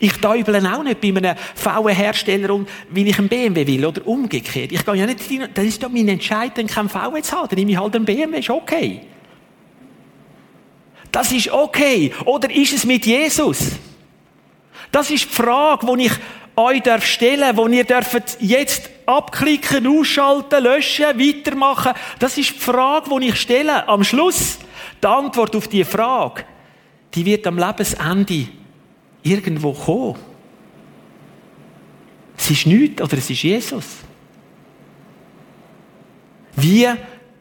Ich 0.00 0.14
täubele 0.14 0.74
auch 0.74 0.82
nicht 0.82 1.02
bei 1.02 1.08
einem 1.08 1.36
VW-Hersteller 1.56 2.54
um, 2.54 2.66
weil 2.88 3.06
ich 3.06 3.18
einen 3.18 3.28
BMW 3.28 3.66
will 3.66 3.84
oder 3.84 4.06
umgekehrt. 4.06 4.72
Ich 4.72 4.82
gehe 4.82 4.94
ja 4.94 5.04
nicht, 5.04 5.20
das 5.52 5.64
ist 5.64 5.82
doch 5.82 5.90
mein 5.90 6.08
Entscheid, 6.08 6.56
dann 6.56 6.68
keinen 6.68 6.88
VW 6.88 7.20
zu 7.20 7.36
haben, 7.36 7.48
dann 7.48 7.58
nehme 7.58 7.72
ich 7.72 7.78
halt 7.78 7.96
einen 7.96 8.06
BMW, 8.06 8.38
ist 8.38 8.48
okay. 8.48 9.02
Das 11.16 11.32
ist 11.32 11.50
okay. 11.50 12.12
Oder 12.26 12.54
ist 12.54 12.74
es 12.74 12.84
mit 12.84 13.06
Jesus? 13.06 13.70
Das 14.92 15.10
ist 15.10 15.24
die 15.24 15.34
Frage, 15.34 15.86
die 15.96 16.04
ich 16.04 16.12
euch 16.54 16.82
stellen 17.06 17.56
darf, 17.56 17.70
die 17.70 17.76
ihr 17.78 17.84
dürft 17.84 18.36
jetzt 18.38 18.90
abklicken, 19.06 19.86
ausschalten, 19.86 20.62
löschen, 20.62 21.18
weitermachen. 21.18 21.94
Das 22.18 22.36
ist 22.36 22.56
die 22.56 22.58
Frage, 22.58 23.18
die 23.18 23.28
ich 23.28 23.40
stelle. 23.40 23.88
Am 23.88 24.04
Schluss, 24.04 24.58
die 25.02 25.06
Antwort 25.06 25.56
auf 25.56 25.68
diese 25.68 25.86
Frage, 25.86 26.44
die 27.14 27.24
wird 27.24 27.46
am 27.46 27.56
Lebensende 27.56 28.48
irgendwo 29.22 29.72
kommen. 29.72 30.16
Es 32.36 32.50
ist 32.50 32.66
nichts 32.66 33.00
oder 33.00 33.16
es 33.16 33.30
ist 33.30 33.42
Jesus. 33.42 33.86
Wie 36.56 36.86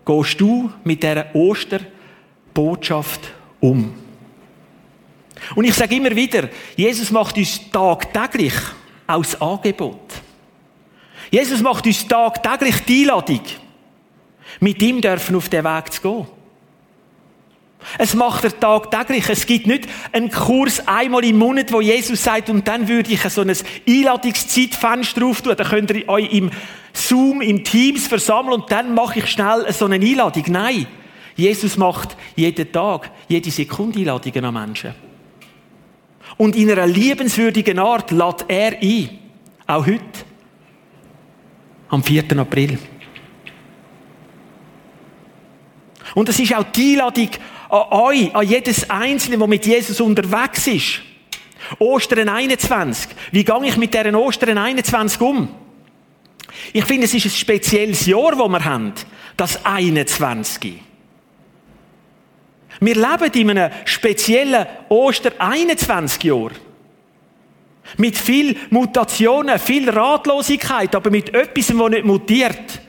gehst 0.05 0.39
du 0.39 0.71
mit 0.85 1.03
dieser 1.03 1.35
Osterbotschaft 1.35 3.34
um? 3.69 3.93
Und 5.55 5.65
ich 5.65 5.73
sage 5.73 5.95
immer 5.95 6.15
wieder, 6.15 6.49
Jesus 6.75 7.11
macht 7.11 7.37
uns 7.37 7.59
tagtäglich 7.71 8.53
aus 9.07 9.39
Angebot. 9.39 9.99
Jesus 11.29 11.61
macht 11.61 11.85
uns 11.85 12.07
tagtäglich 12.07 12.79
die 12.85 13.01
Einladung, 13.01 13.41
mit 14.59 14.81
ihm 14.81 15.01
dürfen 15.01 15.35
auf 15.35 15.49
den 15.49 15.63
Weg 15.63 15.93
zu 15.93 16.01
gehen. 16.01 16.27
Es 17.97 18.15
macht 18.15 18.43
er 18.43 18.59
tagtäglich. 18.59 19.29
Es 19.29 19.45
gibt 19.45 19.67
nicht 19.67 19.87
einen 20.11 20.31
Kurs 20.31 20.87
einmal 20.87 21.23
im 21.23 21.37
Monat, 21.37 21.71
wo 21.71 21.81
Jesus 21.81 22.23
sagt, 22.23 22.49
und 22.49 22.67
dann 22.67 22.87
würde 22.87 23.11
ich 23.11 23.21
so 23.29 23.41
ein 23.41 23.55
Einladungszeitfenster 23.87 25.21
drauf 25.21 25.41
tun. 25.41 25.55
Dann 25.55 25.67
könnt 25.67 25.91
ihr 25.91 26.09
euch 26.09 26.31
im 26.33 26.49
Zoom, 26.93 27.41
im 27.41 27.63
Teams 27.63 28.07
versammeln 28.07 28.61
und 28.61 28.71
dann 28.71 28.95
mache 28.95 29.19
ich 29.19 29.27
schnell 29.27 29.71
so 29.71 29.85
eine 29.85 29.95
Einladung. 29.95 30.45
Nein. 30.47 30.87
Jesus 31.35 31.77
macht 31.77 32.15
jeden 32.35 32.71
Tag, 32.71 33.11
jede 33.27 33.51
Sekunde 33.51 33.99
Einladungen 33.99 34.45
an 34.45 34.53
Menschen. 34.53 34.95
Und 36.37 36.55
in 36.55 36.71
einer 36.71 36.87
liebenswürdigen 36.87 37.79
Art 37.79 38.11
lädt 38.11 38.45
er 38.47 38.77
ein. 38.81 39.09
Auch 39.67 39.85
heute. 39.85 40.01
Am 41.89 42.03
4. 42.03 42.37
April. 42.39 42.77
Und 46.13 46.29
es 46.29 46.39
ist 46.39 46.55
auch 46.55 46.63
die 46.63 46.93
Einladung 46.93 47.29
an 47.69 47.83
euch, 47.91 48.33
an 48.33 48.47
jedes 48.47 48.89
Einzelne, 48.89 49.37
der 49.37 49.47
mit 49.47 49.65
Jesus 49.65 49.99
unterwegs 49.99 50.67
ist. 50.67 51.01
Ostern 51.79 52.29
21. 52.29 53.09
Wie 53.31 53.43
gehe 53.43 53.65
ich 53.65 53.77
mit 53.77 53.93
deren 53.93 54.15
Ostern 54.15 54.57
21 54.57 55.19
um? 55.21 55.49
Ich 56.73 56.85
finde, 56.85 57.05
es 57.05 57.13
ist 57.13 57.25
ein 57.25 57.31
spezielles 57.31 58.05
Jahr, 58.05 58.31
das 58.31 58.49
wir 58.49 58.65
haben. 58.65 58.93
Das 59.35 59.65
21. 59.65 60.79
Wir 62.79 62.95
leben 62.95 63.31
in 63.33 63.49
einem 63.51 63.71
speziellen 63.85 64.65
Oster 64.89 65.31
21 65.37 66.23
Jahr. 66.23 66.51
Mit 67.97 68.17
viel 68.17 68.57
Mutationen, 68.71 69.59
viel 69.59 69.89
Ratlosigkeit, 69.89 70.93
aber 70.95 71.11
mit 71.11 71.33
etwas, 71.33 71.67
das 71.67 71.89
nicht 71.89 72.05
mutiert. 72.05 72.81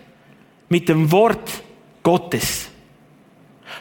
Mit 0.68 0.88
dem 0.88 1.11
Wort 1.12 1.62
Gottes. 2.03 2.68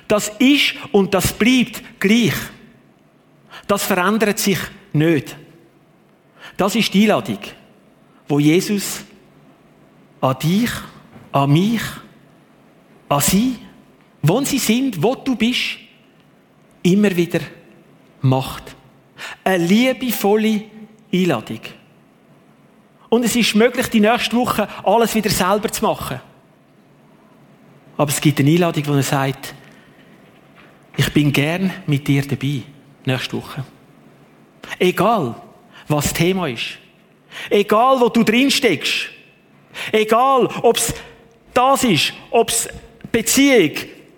Das 0.08 0.32
ist 0.40 0.76
und 0.92 1.14
das 1.14 1.34
bleibt 1.34 2.00
gleich. 2.00 2.34
Das 3.68 3.84
verändert 3.84 4.38
sich 4.38 4.60
nicht. 4.94 5.36
Das 6.58 6.76
ist 6.76 6.94
die 6.94 7.04
Einladung, 7.04 7.40
wo 8.28 8.40
Jesus 8.40 9.04
an 10.22 10.38
dich, 10.40 10.70
an 11.32 11.52
mich, 11.52 11.82
an 13.10 13.22
sie, 13.22 13.56
wo 14.22 14.42
sie 14.42 14.60
sind, 14.60 15.02
wo 15.02 15.16
du 15.16 15.36
bist, 15.36 15.78
immer 16.86 17.16
wieder 17.16 17.40
macht. 18.22 18.76
Eine 19.44 19.66
liebevolle 19.66 20.64
Einladung. 21.12 21.62
Und 23.10 23.26
es 23.26 23.36
ist 23.36 23.56
möglich, 23.56 23.88
die 23.88 24.00
nächste 24.00 24.36
Woche 24.36 24.68
alles 24.84 25.16
wieder 25.16 25.30
selber 25.30 25.72
zu 25.72 25.84
machen. 25.84 26.20
Aber 27.98 28.10
es 28.10 28.20
gibt 28.20 28.40
eine 28.40 28.52
Einladung, 28.52 28.88
wo 28.88 28.94
er 28.94 29.04
sagt, 29.04 29.54
ich 30.98 31.12
bin 31.14 31.32
gern 31.32 31.72
mit 31.88 32.08
dir 32.08 32.22
dabei, 32.26 32.64
nächste 33.06 33.38
Woche. 33.38 33.64
Egal, 34.80 35.36
was 35.88 36.06
das 36.06 36.14
Thema 36.14 36.48
ist. 36.48 36.78
Egal, 37.50 38.00
wo 38.00 38.10
du 38.10 38.24
drin 38.24 38.52
steckst. 38.52 39.10
Egal, 39.92 40.48
ob 40.62 40.78
es 40.78 40.94
das 41.54 41.84
ist, 41.84 42.14
ob 42.32 42.50
es 42.50 42.68
Beziehung, 43.12 43.72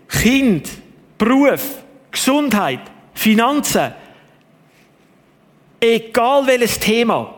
Kind, 0.08 0.69
Beruf, 1.17 1.84
Gesundheit, 2.17 2.80
Finanzen. 3.13 3.93
Egal 5.80 6.47
welches 6.47 6.80
Thema. 6.80 7.34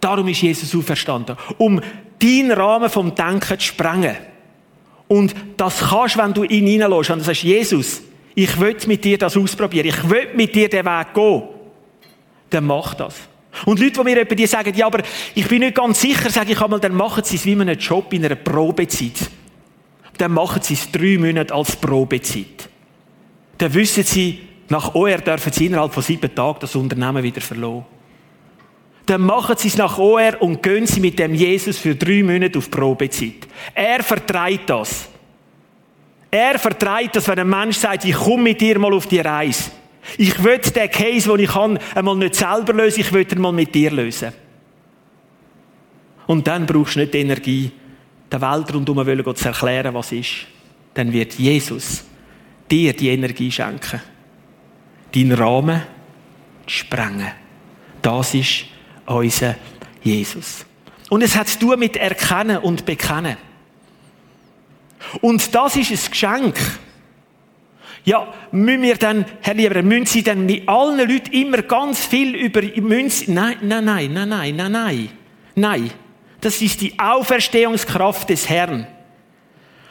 Darum 0.00 0.26
ist 0.28 0.42
Jesus 0.42 0.74
auferstanden. 0.74 1.36
Um 1.58 1.80
deinen 2.18 2.52
Rahmen 2.52 2.88
vom 2.88 3.14
Denken 3.14 3.58
zu 3.58 3.66
sprengen. 3.66 4.16
Und 5.08 5.34
das 5.56 5.80
kannst, 5.80 6.16
wenn 6.16 6.32
du 6.32 6.44
ihn 6.44 6.66
hineinlässt 6.66 7.10
und 7.10 7.18
du 7.18 7.24
sagst, 7.24 7.42
Jesus, 7.42 8.02
ich 8.34 8.58
will 8.58 8.76
mit 8.86 9.04
dir 9.04 9.18
das 9.18 9.36
ausprobieren, 9.36 9.86
ich 9.86 10.08
will 10.08 10.28
mit 10.34 10.54
dir 10.54 10.68
den 10.68 10.86
Weg 10.86 11.12
gehen, 11.12 11.42
dann 12.48 12.64
mach 12.64 12.94
das. 12.94 13.14
Und 13.66 13.78
Leute, 13.78 13.92
die 13.92 14.04
mir 14.04 14.20
etwa 14.20 14.46
sagen, 14.46 14.72
ja, 14.74 14.86
aber 14.86 15.02
ich 15.34 15.46
bin 15.46 15.60
nicht 15.60 15.74
ganz 15.74 16.00
sicher, 16.00 16.30
sage 16.30 16.52
ich 16.52 16.60
einmal, 16.60 16.80
dann 16.80 16.94
machen 16.94 17.22
sie 17.24 17.36
es 17.36 17.44
wie 17.44 17.52
einen 17.52 17.78
Job 17.78 18.10
in 18.14 18.24
einer 18.24 18.36
Probezeit. 18.36 19.30
Dann 20.22 20.34
machen 20.34 20.62
sie 20.62 20.74
es 20.74 20.88
drei 20.88 21.18
Monate 21.18 21.52
als 21.52 21.74
Probezeit. 21.74 22.68
Dann 23.58 23.74
wissen 23.74 24.04
sie, 24.04 24.38
nach 24.68 24.94
OR 24.94 25.16
dürfen 25.16 25.52
sie 25.52 25.66
innerhalb 25.66 25.92
von 25.92 26.00
sieben 26.00 26.32
Tagen 26.32 26.58
das 26.60 26.76
Unternehmen 26.76 27.24
wieder 27.24 27.40
verloren. 27.40 27.84
Dann 29.04 29.22
machen 29.22 29.56
sie 29.58 29.66
es 29.66 29.76
nach 29.76 29.98
OR 29.98 30.40
und 30.40 30.62
gehen 30.62 30.86
sie 30.86 31.00
mit 31.00 31.18
dem 31.18 31.34
Jesus 31.34 31.76
für 31.78 31.96
drei 31.96 32.22
Monate 32.22 32.56
auf 32.56 32.70
Probezeit. 32.70 33.48
Er 33.74 34.04
vertreibt 34.04 34.70
das. 34.70 35.08
Er 36.30 36.56
vertreibt 36.56 37.16
das, 37.16 37.26
wenn 37.26 37.40
ein 37.40 37.48
Mensch 37.48 37.78
sagt, 37.78 38.04
ich 38.04 38.14
komme 38.14 38.44
mit 38.44 38.60
dir 38.60 38.78
mal 38.78 38.94
auf 38.94 39.08
die 39.08 39.18
Reise. 39.18 39.72
Ich 40.18 40.40
will 40.44 40.58
den 40.58 40.88
Case, 40.88 41.28
den 41.28 41.40
ich 41.40 41.50
kann, 41.50 41.80
einmal 41.96 42.14
nicht 42.14 42.36
selber 42.36 42.74
lösen, 42.74 43.00
ich 43.00 43.12
will 43.12 43.26
ihn 43.28 43.40
mal 43.40 43.50
mit 43.50 43.74
dir 43.74 43.90
lösen. 43.90 44.32
Und 46.28 46.46
dann 46.46 46.64
brauchst 46.64 46.94
du 46.94 47.00
nicht 47.00 47.12
Energie, 47.16 47.72
der 48.32 48.40
Welt 48.40 48.72
rundherum 48.74 49.36
zu 49.36 49.48
erklären, 49.48 49.94
was 49.94 50.12
ist. 50.12 50.46
Dann 50.94 51.12
wird 51.12 51.34
Jesus 51.34 52.04
dir 52.70 52.92
die 52.94 53.08
Energie 53.08 53.50
schenken. 53.50 54.00
deinen 55.14 55.32
Rahmen 55.32 55.82
sprengen. 56.66 57.32
Das 58.00 58.34
ist 58.34 58.64
unser 59.06 59.56
Jesus. 60.02 60.64
Und 61.10 61.22
es 61.22 61.36
hat 61.36 61.48
zu 61.48 61.58
tun 61.58 61.78
mit 61.78 61.96
Erkennen 61.96 62.58
und 62.58 62.84
Bekennen. 62.84 63.36
Und 65.20 65.54
das 65.54 65.76
ist 65.76 65.90
ein 65.90 66.10
Geschenk. 66.10 66.56
Ja, 68.04 68.32
müssen 68.50 68.82
wir 68.82 68.96
dann, 68.96 69.24
Herr 69.42 69.54
Lieber, 69.54 69.82
müssen 69.82 70.06
Sie 70.06 70.22
dann 70.22 70.46
mit 70.46 70.68
allen 70.68 70.98
Leuten 70.98 71.32
immer 71.32 71.62
ganz 71.62 72.04
viel 72.04 72.34
über, 72.34 72.62
müssen 72.80 73.34
nein, 73.34 73.58
nein, 73.62 73.84
nein, 73.84 74.12
nein, 74.12 74.28
nein, 74.28 74.56
nein, 74.56 74.72
nein, 74.72 75.08
nein. 75.54 75.90
Das 76.42 76.60
ist 76.60 76.80
die 76.80 76.98
Auferstehungskraft 76.98 78.28
des 78.28 78.48
Herrn. 78.48 78.86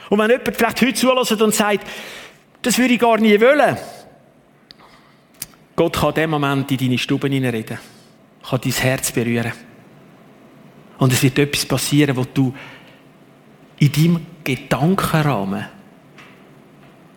Und 0.10 0.20
wenn 0.20 0.30
jemand 0.30 0.56
vielleicht 0.56 0.82
heute 0.82 0.94
zulässt 0.94 1.42
und 1.42 1.56
sagt, 1.56 1.88
das 2.62 2.78
würde 2.78 2.94
ich 2.94 3.00
gar 3.00 3.18
nie 3.18 3.40
wollen, 3.40 3.78
Gott 5.78 5.94
kann 5.94 6.10
in 6.10 6.16
dem 6.16 6.30
Moment 6.30 6.70
in 6.70 6.78
deine 6.78 6.98
Stube 6.98 7.30
hineinreden, 7.30 7.80
kann 8.48 8.60
dein 8.62 8.72
Herz 8.74 9.12
berühren. 9.14 9.54
Und 10.98 11.14
es 11.14 11.24
wird 11.24 11.40
etwas 11.40 11.66
passieren, 11.66 12.18
wo 12.18 12.26
du 12.26 12.54
in 13.80 13.92
deinem 13.92 14.26
Gedankenrahmen 14.44 15.66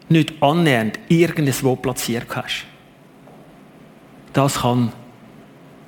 nicht 0.09 0.41
annähernd 0.41 1.01
irgendwo 1.09 1.75
platziert 1.75 2.29
hast. 2.37 2.67
Das 4.33 4.61
kann 4.61 4.93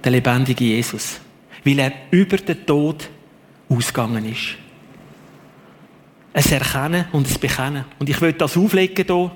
der 0.02 0.10
lebendige 0.10 0.64
Jesus, 0.64 1.20
weil 1.64 1.78
er 1.78 1.92
über 2.10 2.38
den 2.38 2.66
Tod 2.66 3.08
ausgegangen 3.68 4.24
ist. 4.30 4.56
Es 6.32 6.52
Erkennen 6.52 7.06
und 7.12 7.26
es 7.26 7.38
Bekennen. 7.38 7.84
Und 7.98 8.08
ich 8.08 8.20
will 8.20 8.32
das 8.32 8.56
auflegen 8.56 9.06
hier. 9.06 9.30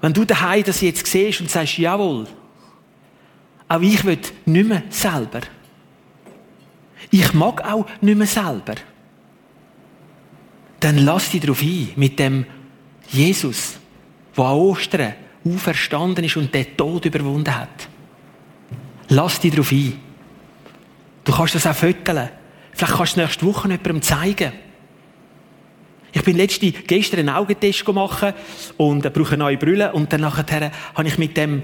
Wenn 0.00 0.12
du 0.12 0.24
daheim 0.24 0.62
das 0.62 0.80
jetzt 0.80 1.06
siehst 1.06 1.40
und 1.40 1.50
sagst, 1.50 1.78
jawohl, 1.78 2.26
auch 3.68 3.80
ich 3.80 4.04
will 4.04 4.18
nicht 4.46 4.68
mehr 4.68 4.82
selber. 4.88 5.40
Ich 7.10 7.32
mag 7.34 7.62
auch 7.64 7.86
nicht 8.00 8.16
mehr 8.16 8.26
selber. 8.26 8.74
Dann 10.80 10.98
lass 10.98 11.30
dich 11.30 11.40
darauf 11.40 11.60
ein, 11.60 11.90
mit 11.96 12.18
dem 12.18 12.46
Jesus, 13.10 13.78
der 14.36 14.44
an 14.44 14.56
Ostern 14.56 15.14
auferstanden 15.44 16.24
ist 16.24 16.36
und 16.36 16.54
den 16.54 16.76
Tod 16.76 17.04
überwunden 17.04 17.54
hat. 17.54 17.88
Lass 19.08 19.40
dich 19.40 19.50
darauf 19.50 19.72
ein. 19.72 20.07
Du 21.28 21.34
kannst 21.34 21.54
das 21.54 21.66
auch 21.66 21.74
föteln. 21.74 22.30
Vielleicht 22.72 22.94
kannst 22.94 23.16
du 23.16 23.20
es 23.20 23.26
nächste 23.26 23.44
Woche 23.44 23.68
jemandem 23.68 24.00
zeigen. 24.00 24.50
Ich 26.10 26.22
bin 26.22 26.38
letzte, 26.38 26.72
gestern 26.72 27.20
einen 27.20 27.28
Augentest 27.28 27.84
gemacht 27.84 28.34
und 28.78 29.12
brauche 29.12 29.34
eine 29.34 29.44
neue 29.44 29.58
Brille 29.58 29.92
und 29.92 30.10
dann 30.10 30.22
nachher 30.22 30.72
habe 30.94 31.06
ich 31.06 31.18
mit 31.18 31.36
dem 31.36 31.62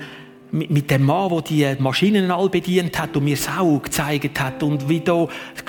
mit, 0.50 0.70
mit 0.70 0.90
dem 0.90 1.04
Mann, 1.04 1.30
der 1.30 1.76
die 1.76 1.82
Maschinen 1.82 2.30
all 2.30 2.50
bedient 2.50 2.98
hat 2.98 3.16
und 3.16 3.24
mir 3.24 3.36
das 3.36 3.48
Auge 3.48 3.84
gezeigt 3.84 4.38
hat 4.38 4.62
und 4.62 4.86
wie 4.86 5.00
da 5.00 5.26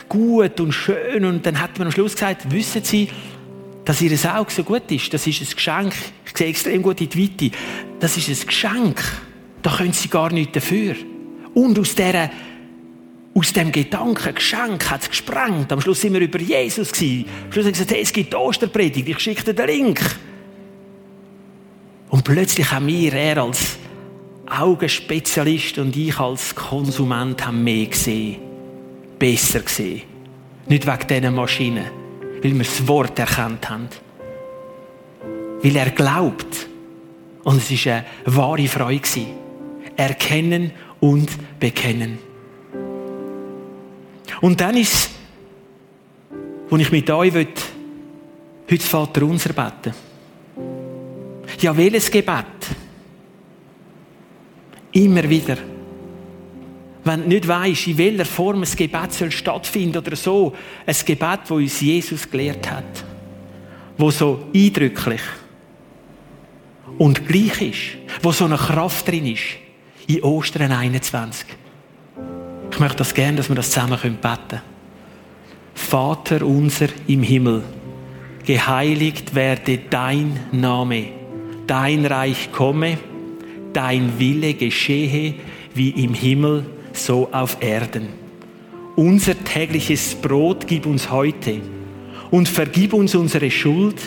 gut 0.10 0.60
und 0.60 0.74
schön 0.74 1.24
und 1.24 1.46
dann 1.46 1.62
hat 1.62 1.80
man 1.80 1.88
am 1.88 1.94
Schluss 1.94 2.16
gesagt, 2.16 2.52
wissen 2.52 2.84
Sie, 2.84 3.08
dass 3.86 4.02
Ihr 4.02 4.12
Auge 4.38 4.52
so 4.52 4.66
gut 4.66 4.92
ist, 4.92 5.14
das 5.14 5.26
ist 5.26 5.40
ein 5.40 5.56
Geschenk. 5.56 5.96
Ich 6.26 6.38
sehe 6.38 6.48
extrem 6.48 6.82
gut 6.82 7.00
in 7.00 7.08
die 7.08 7.24
Weite. 7.24 7.58
Das 8.02 8.18
ist 8.18 8.28
ein 8.28 8.46
Geschenk. 8.46 9.02
Da 9.62 9.72
können 9.72 9.94
Sie 9.94 10.10
gar 10.10 10.34
nichts 10.34 10.52
dafür. 10.52 10.96
Und 11.54 11.80
aus 11.80 11.96
dieser 11.96 12.30
aus 13.38 13.52
dem 13.52 13.72
Gedanken, 13.72 14.34
Geschenk, 14.34 14.90
hat 14.90 15.02
es 15.02 15.10
gesprengt. 15.10 15.72
Am 15.72 15.82
Schluss 15.82 16.02
sind 16.02 16.14
wir 16.14 16.22
über 16.22 16.40
Jesus 16.40 16.92
gewesen. 16.92 17.26
Am 17.46 17.52
Schluss 17.52 17.66
haben 17.66 17.66
wir 17.66 17.72
gesagt, 17.74 17.92
hey, 17.92 18.02
es 18.02 18.14
gibt 18.14 18.34
Osterpredigt, 18.34 19.10
ich 19.10 19.20
schicke 19.20 19.44
dir 19.44 19.54
den 19.54 19.68
Link. 19.68 20.02
Und 22.10 22.24
plötzlich 22.24 22.72
haben 22.72 22.88
wir, 22.88 23.14
er 23.14 23.44
als 23.44 23.78
Augenspezialist 24.48 25.78
und 25.80 25.96
ich 25.98 26.18
als 26.18 26.56
Konsument 26.56 27.46
haben 27.46 27.62
mehr 27.62 27.88
gesehen. 27.88 28.38
Besser 29.20 29.60
gesehen. 29.60 30.04
Nicht 30.68 30.88
wegen 30.88 31.08
diesen 31.08 31.36
Maschinen, 31.36 31.86
weil 32.42 32.54
wir 32.54 32.60
das 32.60 32.88
Wort 32.88 33.20
erkannt 33.20 33.70
haben. 33.70 33.90
Weil 35.62 35.76
er 35.76 35.90
glaubt. 35.90 36.68
Und 37.44 37.58
es 37.58 37.86
war 37.86 37.94
eine 37.94 38.06
wahre 38.26 38.68
Freude. 38.68 39.28
Erkennen 39.98 40.72
und 41.02 41.60
bekennen. 41.60 42.18
Und 44.46 44.62
dann 44.62 44.78
ist 44.78 45.10
wo 46.70 46.78
ich 46.78 46.92
mit 46.92 47.10
euch 47.10 47.34
will, 47.34 47.48
heute 48.70 48.86
Vater 48.86 49.24
unser 49.24 49.54
beten. 49.54 49.92
Ja, 51.60 51.76
welches 51.76 52.12
Gebet? 52.12 52.46
Immer 54.92 55.28
wieder. 55.28 55.58
Wenn 57.04 57.24
du 57.24 57.28
nicht 57.28 57.48
weißt, 57.48 57.88
in 57.88 57.98
welcher 57.98 58.26
Form 58.26 58.62
ein 58.62 58.70
Gebet 58.76 59.14
soll 59.14 59.32
stattfinden 59.32 59.98
oder 59.98 60.16
so, 60.16 60.54
ein 60.86 60.96
Gebet, 61.04 61.40
das 61.42 61.50
uns 61.50 61.82
Jesus 61.82 62.30
gelehrt 62.30 62.70
hat, 62.70 63.04
wo 63.98 64.12
so 64.12 64.46
eindrücklich 64.54 65.22
und 67.00 67.28
gleich 67.28 67.62
ist, 67.64 67.98
wo 68.22 68.32
so 68.32 68.46
eine 68.46 68.58
Kraft 68.58 69.08
drin 69.08 69.26
ist, 69.26 69.44
in 70.06 70.22
Ostern 70.22 70.72
21. 70.72 71.65
Ich 72.76 72.82
möchte 72.82 72.98
das 72.98 73.14
gerne, 73.14 73.38
dass 73.38 73.48
wir 73.48 73.56
das 73.56 73.72
zusammen 73.72 73.98
beten 73.98 74.20
können. 74.22 74.62
Vater 75.76 76.46
unser 76.46 76.88
im 77.08 77.24
Himmel, 77.24 77.64
geheiligt 78.46 79.34
werde 79.34 79.80
dein 79.90 80.38
Name, 80.52 81.06
dein 81.68 82.06
Reich 82.06 82.52
komme, 82.52 82.98
dein 83.72 84.20
Wille 84.20 84.56
geschehe 84.56 85.36
wie 85.74 85.92
im 85.92 86.14
Himmel, 86.14 86.66
so 86.92 87.30
auf 87.32 87.56
Erden. 87.62 88.10
Unser 88.98 89.42
tägliches 89.42 90.14
Brot 90.14 90.68
gib 90.68 90.86
uns 90.86 91.10
heute 91.10 91.62
und 92.30 92.50
vergib 92.50 92.92
uns 92.92 93.16
unsere 93.16 93.52
Schuld, 93.52 94.02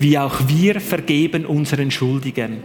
wie 0.00 0.18
auch 0.18 0.40
wir 0.48 0.80
vergeben 0.80 1.46
unseren 1.46 1.92
Schuldigern. 1.92 2.64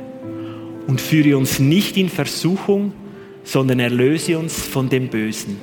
Und 0.87 0.99
führe 0.99 1.37
uns 1.37 1.59
nicht 1.59 1.95
in 1.95 2.09
Versuchung, 2.09 2.91
sondern 3.47 3.79
erlöse 3.79 4.37
uns 4.37 4.61
von 4.67 4.89
dem 4.89 5.07
Bösen. 5.07 5.57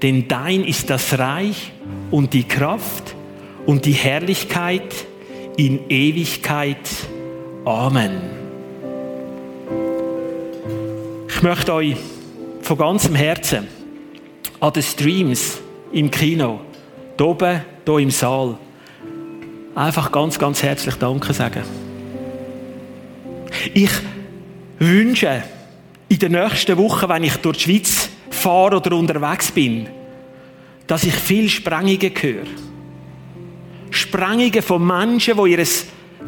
Denn 0.00 0.26
dein 0.26 0.64
ist 0.64 0.88
das 0.88 1.18
Reich 1.18 1.70
und 2.10 2.32
die 2.32 2.44
Kraft 2.44 3.14
und 3.66 3.84
die 3.84 3.92
Herrlichkeit 3.92 5.04
in 5.58 5.90
Ewigkeit. 5.90 6.78
Amen. 7.66 8.22
Ich 11.28 11.42
möchte 11.42 11.74
euch 11.74 11.96
von 12.62 12.78
ganzem 12.78 13.14
Herzen 13.14 13.68
an 14.58 14.72
den 14.72 14.82
Streams 14.82 15.60
im 15.92 16.10
Kino, 16.10 16.60
hier 17.18 17.26
oben, 17.26 17.60
hier 17.84 17.98
im 17.98 18.10
Saal, 18.10 18.56
einfach 19.74 20.10
ganz, 20.10 20.38
ganz 20.38 20.62
herzlich 20.62 20.94
Danke 20.94 21.34
sagen. 21.34 21.64
Ich 23.74 23.90
wünsche 24.78 25.42
in 26.10 26.18
den 26.18 26.32
nächsten 26.32 26.76
Wochen, 26.76 27.08
wenn 27.08 27.22
ich 27.22 27.36
durch 27.36 27.58
die 27.58 27.62
Schweiz 27.62 28.10
fahre 28.30 28.76
oder 28.76 28.96
unterwegs 28.96 29.52
bin, 29.52 29.88
dass 30.86 31.04
ich 31.04 31.14
viel 31.14 31.48
Sprengungen 31.48 32.12
höre. 32.20 32.46
Sprengungen 33.90 34.60
von 34.60 34.84
Menschen, 34.84 35.36
die 35.42 35.52
ihr 35.52 35.66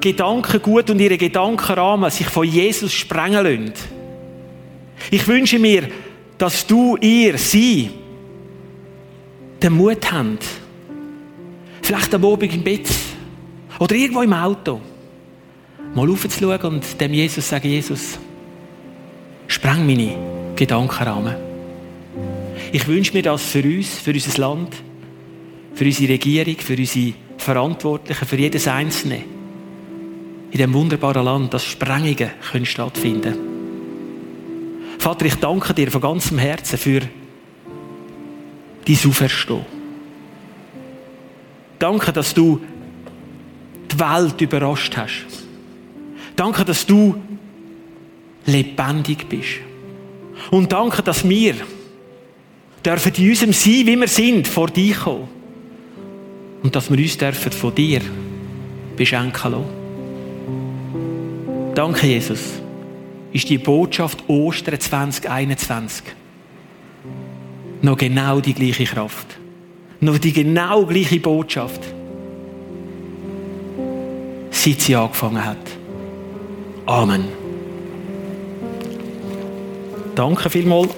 Gedankengut 0.01 0.89
und 0.89 1.01
ihre 1.01 1.19
Gedankenrahmen 1.19 2.11
sich 2.11 2.29
von 2.29 2.47
Jesus 2.47 2.93
sprengen 2.93 3.45
lassen. 3.45 3.73
Ich 5.11 5.27
wünsche 5.27 5.59
mir, 5.59 5.89
dass 6.39 6.65
du, 6.65 6.97
ihr, 6.99 7.37
sie 7.37 7.91
den 9.61 9.73
Mut 9.73 10.13
habt, 10.13 10.47
vielleicht 11.83 12.15
am 12.15 12.25
Abend 12.25 12.55
im 12.55 12.63
Bett 12.63 12.89
oder 13.81 13.97
irgendwo 13.97 14.23
im 14.23 14.33
Auto, 14.33 14.81
mal 15.93 16.09
aufzuschauen 16.09 16.75
und 16.75 17.01
dem 17.01 17.15
Jesus 17.15 17.49
sagen, 17.49 17.69
Jesus, 17.69 18.19
spreng 19.53 19.87
meine 19.87 20.55
Gedankenrahmen. 20.57 21.35
Ich 22.73 22.87
wünsche 22.89 23.13
mir 23.13 23.23
das 23.23 23.45
für 23.45 23.63
uns, 23.63 23.99
für 23.99 24.13
unser 24.13 24.41
Land, 24.41 24.75
für 25.75 25.85
unsere 25.85 26.13
Regierung, 26.15 26.57
für 26.57 26.77
unsere 26.77 27.13
Verantwortlichen, 27.37 28.27
für 28.27 28.37
jedes 28.37 28.67
Einzelne 28.67 29.17
in 30.51 30.59
diesem 30.59 30.73
wunderbaren 30.73 31.25
Land, 31.25 31.55
dass 31.55 31.65
Sprengungen 31.65 32.31
können 32.51 32.67
stattfinden. 32.67 33.35
Vater, 34.99 35.27
ich 35.27 35.35
danke 35.35 35.75
dir 35.75 35.91
von 35.91 36.01
ganzem 36.01 36.39
Herzen 36.39 36.79
für 36.79 37.01
dein 38.87 38.99
Auferstehen. 39.07 39.67
Danke, 41.79 42.13
dass 42.13 42.33
du 42.33 42.61
die 43.91 43.99
Welt 43.99 44.41
überrascht 44.41 44.97
hast. 44.97 45.45
Danke, 46.37 46.65
dass 46.65 46.87
du 46.87 47.21
lebendig 48.47 49.29
bist. 49.29 49.61
Und 50.51 50.73
danke, 50.73 51.03
dass 51.03 51.29
wir 51.29 51.55
dürfen 52.85 53.13
in 53.17 53.31
unserem 53.31 53.53
Sein, 53.53 53.87
wie 53.87 53.97
wir 53.97 54.09
sind, 54.09 54.49
vor 54.49 54.69
dich 54.69 54.97
kommen. 54.97 55.29
Und 56.63 56.75
dass 56.75 56.91
wir 56.91 56.99
uns 56.99 57.19
dürfen 57.19 57.53
von 57.53 57.75
dir 57.75 58.01
beschenken 58.97 59.53
lassen. 59.53 59.83
Danke, 61.75 62.07
Jesus 62.07 62.41
ist 63.33 63.49
die 63.49 63.59
Botschaft 63.59 64.29
Ostern 64.29 64.79
2021 64.79 66.05
noch 67.83 67.97
genau 67.97 68.41
die 68.41 68.55
gleiche 68.55 68.85
Kraft. 68.85 69.27
Noch 70.01 70.19
die 70.19 70.33
genau 70.33 70.87
gleiche 70.87 71.21
Botschaft. 71.21 71.81
Seit 74.51 74.81
sie 74.81 74.95
angefangen 74.95 75.45
hat. 75.45 75.59
Amen. 76.87 77.42
Danke 80.15 80.51
vielmals. 80.51 80.91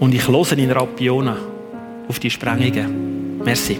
Und 0.00 0.14
ich 0.14 0.26
höre 0.26 0.58
in 0.58 0.70
Rapiona 0.70 1.36
auf 2.08 2.18
die 2.18 2.30
Sprengungen. 2.30 3.38
Merci. 3.44 3.78